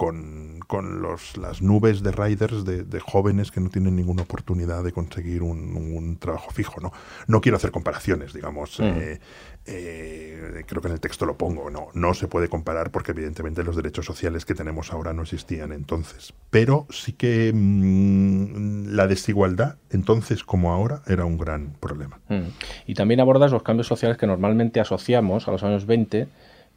con, 0.00 0.60
con 0.66 1.02
los, 1.02 1.36
las 1.36 1.60
nubes 1.60 2.02
de 2.02 2.10
riders 2.10 2.64
de, 2.64 2.84
de, 2.84 3.00
jóvenes 3.00 3.50
que 3.50 3.60
no 3.60 3.68
tienen 3.68 3.96
ninguna 3.96 4.22
oportunidad 4.22 4.82
de 4.82 4.92
conseguir 4.92 5.42
un, 5.42 5.76
un 5.76 6.16
trabajo 6.16 6.50
fijo. 6.52 6.80
¿no? 6.80 6.90
no 7.26 7.42
quiero 7.42 7.56
hacer 7.56 7.70
comparaciones, 7.70 8.32
digamos. 8.32 8.80
Mm. 8.80 8.84
Eh, 8.84 9.20
eh, 9.66 10.64
creo 10.66 10.80
que 10.80 10.88
en 10.88 10.94
el 10.94 11.00
texto 11.00 11.26
lo 11.26 11.36
pongo, 11.36 11.68
no, 11.68 11.88
no 11.92 12.14
se 12.14 12.28
puede 12.28 12.48
comparar 12.48 12.90
porque 12.90 13.10
evidentemente 13.10 13.62
los 13.62 13.76
derechos 13.76 14.06
sociales 14.06 14.46
que 14.46 14.54
tenemos 14.54 14.90
ahora 14.90 15.12
no 15.12 15.20
existían 15.20 15.70
entonces. 15.70 16.32
Pero 16.48 16.86
sí 16.88 17.12
que 17.12 17.52
mmm, 17.54 18.94
la 18.94 19.06
desigualdad 19.06 19.76
entonces 19.90 20.44
como 20.44 20.72
ahora 20.72 21.02
era 21.08 21.26
un 21.26 21.36
gran 21.36 21.74
problema. 21.78 22.20
Mm. 22.30 22.48
Y 22.86 22.94
también 22.94 23.20
abordas 23.20 23.52
los 23.52 23.62
cambios 23.62 23.86
sociales 23.86 24.16
que 24.16 24.26
normalmente 24.26 24.80
asociamos 24.80 25.46
a 25.46 25.50
los 25.50 25.62
años 25.62 25.84
20 25.84 26.26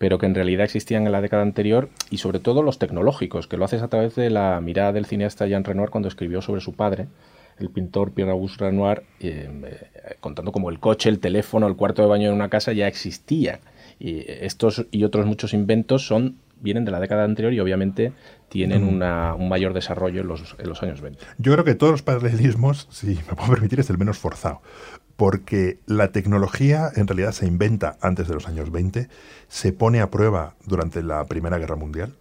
pero 0.04 0.18
que 0.18 0.26
en 0.26 0.36
realidad 0.36 0.66
existían 0.66 1.06
en 1.06 1.14
la 1.14 1.22
década 1.22 1.44
anterior 1.44 1.88
y 2.10 2.18
sobre 2.18 2.40
todo 2.40 2.62
los 2.62 2.78
tecnológicos, 2.78 3.48
que 3.48 3.56
lo 3.56 3.64
haces 3.64 3.82
a 3.82 3.88
través 3.88 4.16
de 4.16 4.30
la 4.30 4.60
mirada 4.60 4.92
del 4.92 5.06
cineasta 5.06 5.48
Jean 5.48 5.64
Renoir 5.64 5.92
cuando 5.92 6.10
escribió 6.10 6.42
sobre 6.42 6.60
su 6.60 6.74
padre, 6.74 7.08
el 7.58 7.70
pintor 7.70 8.12
Pierre-Auguste 8.12 8.66
Renoir, 8.66 9.04
eh, 9.22 9.50
contando 10.20 10.52
como 10.52 10.70
el 10.70 10.82
coche, 10.82 11.08
el 11.08 11.20
teléfono, 11.20 11.68
el 11.68 11.78
cuarto 11.78 12.02
de 12.02 12.10
baño 12.10 12.28
en 12.28 12.36
una 12.36 12.50
casa 12.50 12.74
ya 12.74 12.90
existía. 12.90 13.62
Y 13.98 14.26
estos 14.28 14.88
y 14.92 15.06
otros 15.06 15.26
muchos 15.26 15.54
inventos 15.54 16.06
son 16.06 16.36
vienen 16.64 16.86
de 16.86 16.92
la 16.92 17.00
década 17.00 17.26
anterior 17.26 17.54
y 17.54 17.60
obviamente 17.60 18.14
tienen 18.50 18.84
una, 18.84 19.36
un 19.36 19.50
mayor 19.50 19.74
desarrollo 19.74 20.22
en 20.22 20.28
los, 20.28 20.56
en 20.58 20.70
los 20.70 20.82
años 20.82 21.02
20. 21.02 21.24
Yo 21.38 21.54
creo 21.54 21.64
que 21.64 21.76
todos 21.76 21.92
los 21.92 22.02
paralelismos, 22.02 22.88
si 22.90 23.08
me 23.08 23.36
puedo 23.36 23.52
permitir, 23.52 23.80
es 23.80 23.90
el 23.90 23.98
menos 23.98 24.18
forzado 24.18 24.62
porque 25.16 25.80
la 25.86 26.12
tecnología 26.12 26.90
en 26.96 27.08
realidad 27.08 27.34
se 27.34 27.46
inventa 27.46 27.98
antes 28.02 28.28
de 28.28 28.34
los 28.34 28.48
años 28.48 28.72
20, 28.72 29.10
se 29.48 29.72
pone 29.72 30.02
a 30.02 30.10
prueba 30.10 30.56
durante 30.66 31.04
la 31.04 31.24
Primera 31.26 31.60
Guerra 31.60 31.76
Mundial, 31.76 32.16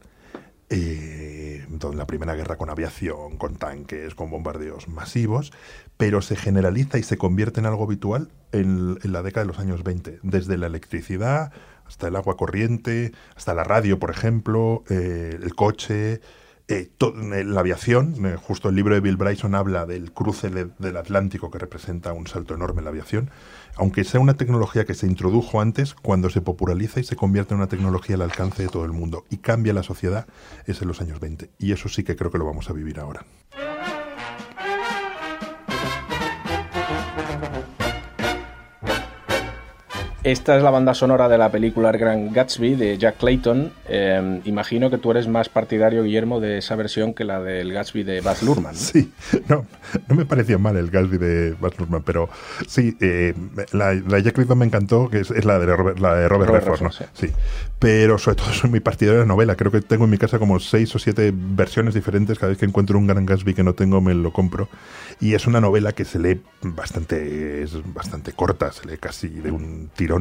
eh, 0.69 1.67
la 1.95 2.07
Primera 2.07 2.35
Guerra 2.35 2.57
con 2.57 2.71
aviación, 2.71 3.37
con 3.37 3.57
tanques, 3.57 4.15
con 4.15 4.31
bombardeos 4.31 4.89
masivos, 4.89 5.53
pero 5.97 6.23
se 6.23 6.37
generaliza 6.37 6.99
y 6.99 7.03
se 7.03 7.17
convierte 7.17 7.61
en 7.61 7.67
algo 7.67 7.85
habitual 7.85 8.29
en, 8.53 8.99
la 9.03 9.23
década 9.23 9.45
de 9.45 9.49
los 9.49 9.59
años 9.59 9.83
20, 9.83 10.21
desde 10.23 10.57
la 10.57 10.67
electricidad 10.67 11.53
hasta 11.87 12.09
el 12.09 12.17
agua 12.17 12.37
corriente, 12.37 13.13
hasta 13.37 13.55
la 13.55 13.65
radio, 13.65 13.99
por 13.99 14.11
ejemplo, 14.11 14.85
eh, 14.89 15.39
el 15.41 15.55
coche, 15.55 16.21
eh, 16.69 16.91
la 17.45 17.61
aviación, 17.61 18.25
eh, 18.25 18.37
justo 18.37 18.69
el 18.69 18.77
libro 18.77 18.95
de 18.95 19.01
Bill 19.01 19.17
Bryson 19.17 19.55
habla 19.55 19.85
del 19.85 20.13
cruce 20.13 20.49
del 20.49 20.97
Atlántico 20.97 21.51
que 21.51 21.59
representa 21.59 22.13
un 22.13 22.27
salto 22.27 22.55
enorme 22.55 22.81
en 22.81 22.85
la 22.85 22.91
aviación, 22.91 23.31
aunque 23.77 24.05
sea 24.05 24.21
una 24.21 24.35
tecnología 24.35 24.87
que 24.87 24.95
se 24.95 25.07
introdujo 25.07 25.61
antes, 25.61 25.95
cuando 25.95 26.31
se 26.31 26.41
populariza 26.41 27.01
y 27.01 27.05
se 27.05 27.17
convierte 27.17 27.53
en 27.53 27.59
una 27.59 27.69
tecnología 27.69 28.17
al 28.17 28.23
alcance 28.23 28.63
de 28.63 28.69
todo 28.69 28.85
el 28.85 28.93
mundo 28.93 29.25
y 29.29 29.39
cambia 29.39 29.75
la 29.75 29.83
sociedad, 29.83 30.27
es 30.67 30.81
en 30.81 30.89
los 30.89 31.01
años 31.01 31.21
20. 31.21 31.51
Y 31.59 31.73
eso 31.73 31.89
sí 31.89 32.05
que 32.05 32.17
creo 32.17 32.31
que 32.31 32.39
lo 32.39 32.47
vamos 32.47 32.71
a 32.71 32.73
vivir 32.73 33.01
ahora. 33.01 33.27
Esta 40.25 40.57
es 40.57 40.63
la 40.63 40.71
banda 40.71 40.95
sonora 40.95 41.29
de 41.29 41.37
la 41.37 41.51
película 41.51 41.91
El 41.91 41.99
Gran 41.99 42.33
Gatsby 42.33 42.77
de 42.77 42.97
Jack 42.97 43.17
Clayton. 43.17 43.73
Em, 43.89 44.41
imagino 44.45 44.89
que 44.89 44.97
tú 44.97 45.11
eres 45.11 45.27
más 45.27 45.49
partidario, 45.49 46.05
Guillermo, 46.05 46.39
de 46.39 46.59
esa 46.59 46.77
versión 46.77 47.13
que 47.13 47.25
la 47.25 47.41
del 47.41 47.73
Gatsby 47.73 48.05
de 48.05 48.21
Baz 48.21 48.43
Luhrmann. 48.45 48.77
Sí, 48.93 49.11
no, 49.49 49.67
no 50.09 50.15
me 50.15 50.25
pareció 50.25 50.61
mal 50.61 50.77
el 50.77 50.91
Gatsby 50.91 51.19
de 51.19 51.57
Baz 51.61 51.77
Luhrmann, 51.77 52.05
pero 52.05 52.29
sí, 52.69 52.97
eh, 53.01 53.35
la, 53.73 53.95
de 53.95 54.23
Jack 54.23 54.35
Clayton 54.35 54.59
me 54.59 54.67
encantó, 54.67 55.11
que 55.11 55.21
es, 55.21 55.45
la 55.45 55.59
de 55.59 55.67
Robert, 55.75 55.99
la 55.99 56.15
de 56.15 56.29
Robert, 56.29 56.53
Redford, 56.53 56.83
¿no? 56.83 56.91
sí. 56.91 57.27
Pero 57.81 58.17
sobre 58.17 58.37
todo 58.37 58.47
soy 58.53 58.71
muy 58.71 58.79
partidario 58.79 59.19
de 59.19 59.27
la 59.27 59.29
novela. 59.29 59.57
Creo 59.57 59.73
que 59.73 59.81
tengo 59.81 60.05
en 60.05 60.11
mi 60.11 60.19
casa 60.19 60.39
como 60.39 60.61
seis 60.61 60.95
o 60.95 61.01
siete 61.01 61.33
versiones 61.35 61.95
diferentes. 61.95 62.39
Cada 62.39 62.51
vez 62.51 62.59
que 62.59 62.65
encuentro 62.65 62.97
un 62.97 63.09
Gran 63.09 63.27
Gatsby 63.27 63.55
que 63.55 63.65
no 63.65 63.75
tengo, 63.75 64.01
me 64.01 64.15
lo 64.15 64.33
compro. 64.33 64.69
Y 65.21 65.35
es 65.35 65.49
una 65.49 65.61
novela 65.61 65.93
que 65.93 66.05
se 66.05 66.21
lee 66.21 66.41
bastante, 66.63 67.65
es 67.65 67.73
bastante 67.93 68.33
corta, 68.35 68.71
se 68.71 68.87
lee 68.87 68.99
casi 68.99 69.29
de 69.29 69.51
un 69.51 69.91
tiro 69.97 70.12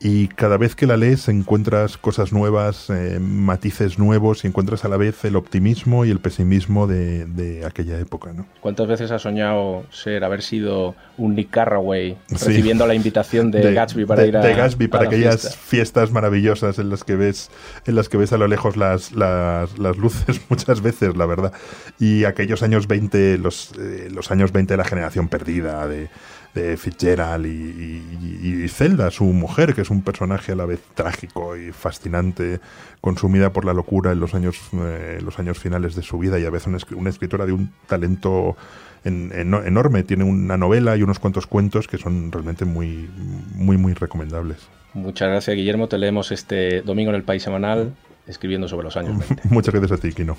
y 0.00 0.28
cada 0.28 0.58
vez 0.58 0.76
que 0.76 0.86
la 0.86 0.96
lees 0.96 1.28
encuentras 1.28 1.98
cosas 1.98 2.32
nuevas, 2.32 2.88
eh, 2.88 3.18
matices 3.20 3.98
nuevos 3.98 4.44
y 4.44 4.46
encuentras 4.46 4.84
a 4.84 4.88
la 4.88 4.96
vez 4.96 5.24
el 5.24 5.34
optimismo 5.34 6.04
y 6.04 6.10
el 6.10 6.20
pesimismo 6.20 6.86
de, 6.86 7.64
aquella 7.66 7.98
época. 7.98 8.32
¿no? 8.32 8.46
¿Cuántas 8.60 8.86
veces 8.86 9.10
has 9.10 9.22
soñado 9.22 9.84
ser, 9.90 10.22
haber 10.22 10.42
sido 10.42 10.94
un 11.16 11.34
Nick 11.34 11.50
Carraway 11.50 12.16
recibiendo 12.28 12.86
la 12.86 12.94
invitación 12.94 13.50
de, 13.50 13.74
Gatsby 13.74 14.04
para 14.04 14.24
ir 14.24 14.36
a 14.36 14.40
De 14.40 14.54
Gatsby 14.54 14.86
para 14.86 15.06
aquellas 15.06 15.56
fiestas 15.56 16.12
maravillosas 16.12 16.78
en 16.78 16.90
las 16.90 17.02
que 17.02 17.16
ves, 17.16 17.50
en 17.84 17.96
las 17.96 18.08
que 18.08 18.18
ves 18.18 18.32
a 18.32 18.38
lo 18.38 18.46
lejos 18.46 18.76
las, 18.76 19.10
las, 19.12 19.76
luces 19.78 20.40
muchas 20.48 20.80
veces, 20.80 21.16
la 21.16 21.26
verdad. 21.26 21.52
Y 21.98 22.22
aquellos 22.22 22.62
años 22.62 22.86
20, 22.86 23.38
los, 23.38 23.72
eh, 23.76 24.08
los 24.12 24.30
años 24.30 24.52
20 24.52 24.74
de 24.74 24.78
la 24.78 24.84
generación 24.84 25.28
perdida, 25.28 25.88
de 25.88 26.08
de 26.54 26.76
Fitzgerald 26.76 27.46
y, 27.46 28.02
y, 28.42 28.68
Zelda, 28.68 29.10
su 29.10 29.24
mujer, 29.24 29.74
que 29.74 29.82
es 29.82 29.90
un 29.90 30.02
personaje 30.02 30.52
a 30.52 30.56
la 30.56 30.66
vez 30.66 30.80
trágico 30.94 31.56
y 31.56 31.72
fascinante, 31.72 32.60
consumida 33.00 33.52
por 33.52 33.64
la 33.64 33.72
locura 33.72 34.12
en 34.12 34.20
los 34.20 34.34
años, 34.34 34.58
eh, 34.72 35.20
los 35.22 35.38
años 35.38 35.58
finales 35.58 35.94
de 35.94 36.02
su 36.02 36.18
vida 36.18 36.38
y 36.38 36.44
a 36.44 36.50
veces 36.50 36.66
una, 36.92 37.10
escritora 37.10 37.46
de 37.46 37.52
un 37.52 37.72
talento 37.86 38.56
enorme. 39.04 40.02
Tiene 40.02 40.24
una 40.24 40.56
novela 40.56 40.96
y 40.96 41.02
unos 41.02 41.18
cuantos 41.18 41.46
cuentos 41.46 41.86
que 41.86 41.98
son 41.98 42.32
realmente 42.32 42.64
muy, 42.64 43.08
muy, 43.54 43.76
muy 43.76 43.94
recomendables. 43.94 44.68
Muchas 44.94 45.28
gracias, 45.28 45.56
Guillermo. 45.56 45.88
Te 45.88 45.98
leemos 45.98 46.32
este 46.32 46.82
domingo 46.82 47.10
en 47.10 47.16
el 47.16 47.22
País 47.22 47.42
Semanal 47.42 47.94
escribiendo 48.26 48.68
sobre 48.68 48.84
los 48.84 48.96
años 48.96 49.18
20. 49.28 49.48
Muchas 49.50 49.74
gracias 49.74 49.98
a 49.98 50.02
ti, 50.02 50.12
Kino. 50.12 50.36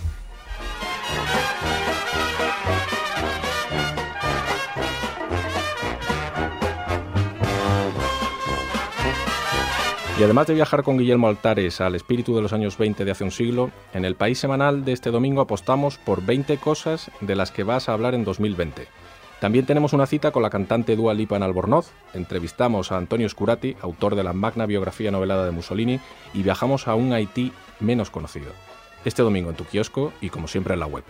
Y 10.19 10.23
además 10.23 10.47
de 10.47 10.53
viajar 10.53 10.83
con 10.83 10.97
Guillermo 10.97 11.29
Altares 11.29 11.79
al 11.79 11.95
espíritu 11.95 12.35
de 12.35 12.41
los 12.41 12.51
años 12.51 12.77
20 12.77 13.05
de 13.05 13.11
hace 13.11 13.23
un 13.23 13.31
siglo, 13.31 13.71
en 13.93 14.03
el 14.03 14.15
país 14.15 14.37
semanal 14.37 14.83
de 14.83 14.91
este 14.91 15.11
domingo 15.11 15.39
apostamos 15.39 15.97
por 15.97 16.25
20 16.25 16.57
cosas 16.57 17.09
de 17.21 17.37
las 17.37 17.51
que 17.51 17.63
vas 17.63 17.87
a 17.87 17.93
hablar 17.93 18.15
en 18.15 18.25
2020. 18.25 18.85
También 19.39 19.65
tenemos 19.65 19.93
una 19.93 20.07
cita 20.07 20.31
con 20.31 20.43
la 20.43 20.49
cantante 20.49 20.97
Dua 20.97 21.13
Lipa 21.13 21.37
en 21.37 21.43
Albornoz, 21.43 21.91
entrevistamos 22.13 22.91
a 22.91 22.97
Antonio 22.97 23.29
Scurati, 23.29 23.77
autor 23.79 24.15
de 24.15 24.25
la 24.25 24.33
magna 24.33 24.65
biografía 24.65 25.09
novelada 25.09 25.45
de 25.45 25.51
Mussolini, 25.51 26.01
y 26.33 26.43
viajamos 26.43 26.89
a 26.89 26.95
un 26.95 27.13
Haití 27.13 27.53
menos 27.79 28.09
conocido. 28.09 28.51
Este 29.05 29.21
domingo 29.21 29.51
en 29.51 29.55
tu 29.55 29.63
kiosco 29.63 30.11
y 30.19 30.31
como 30.31 30.49
siempre 30.49 30.73
en 30.73 30.81
la 30.81 30.87
web. 30.87 31.05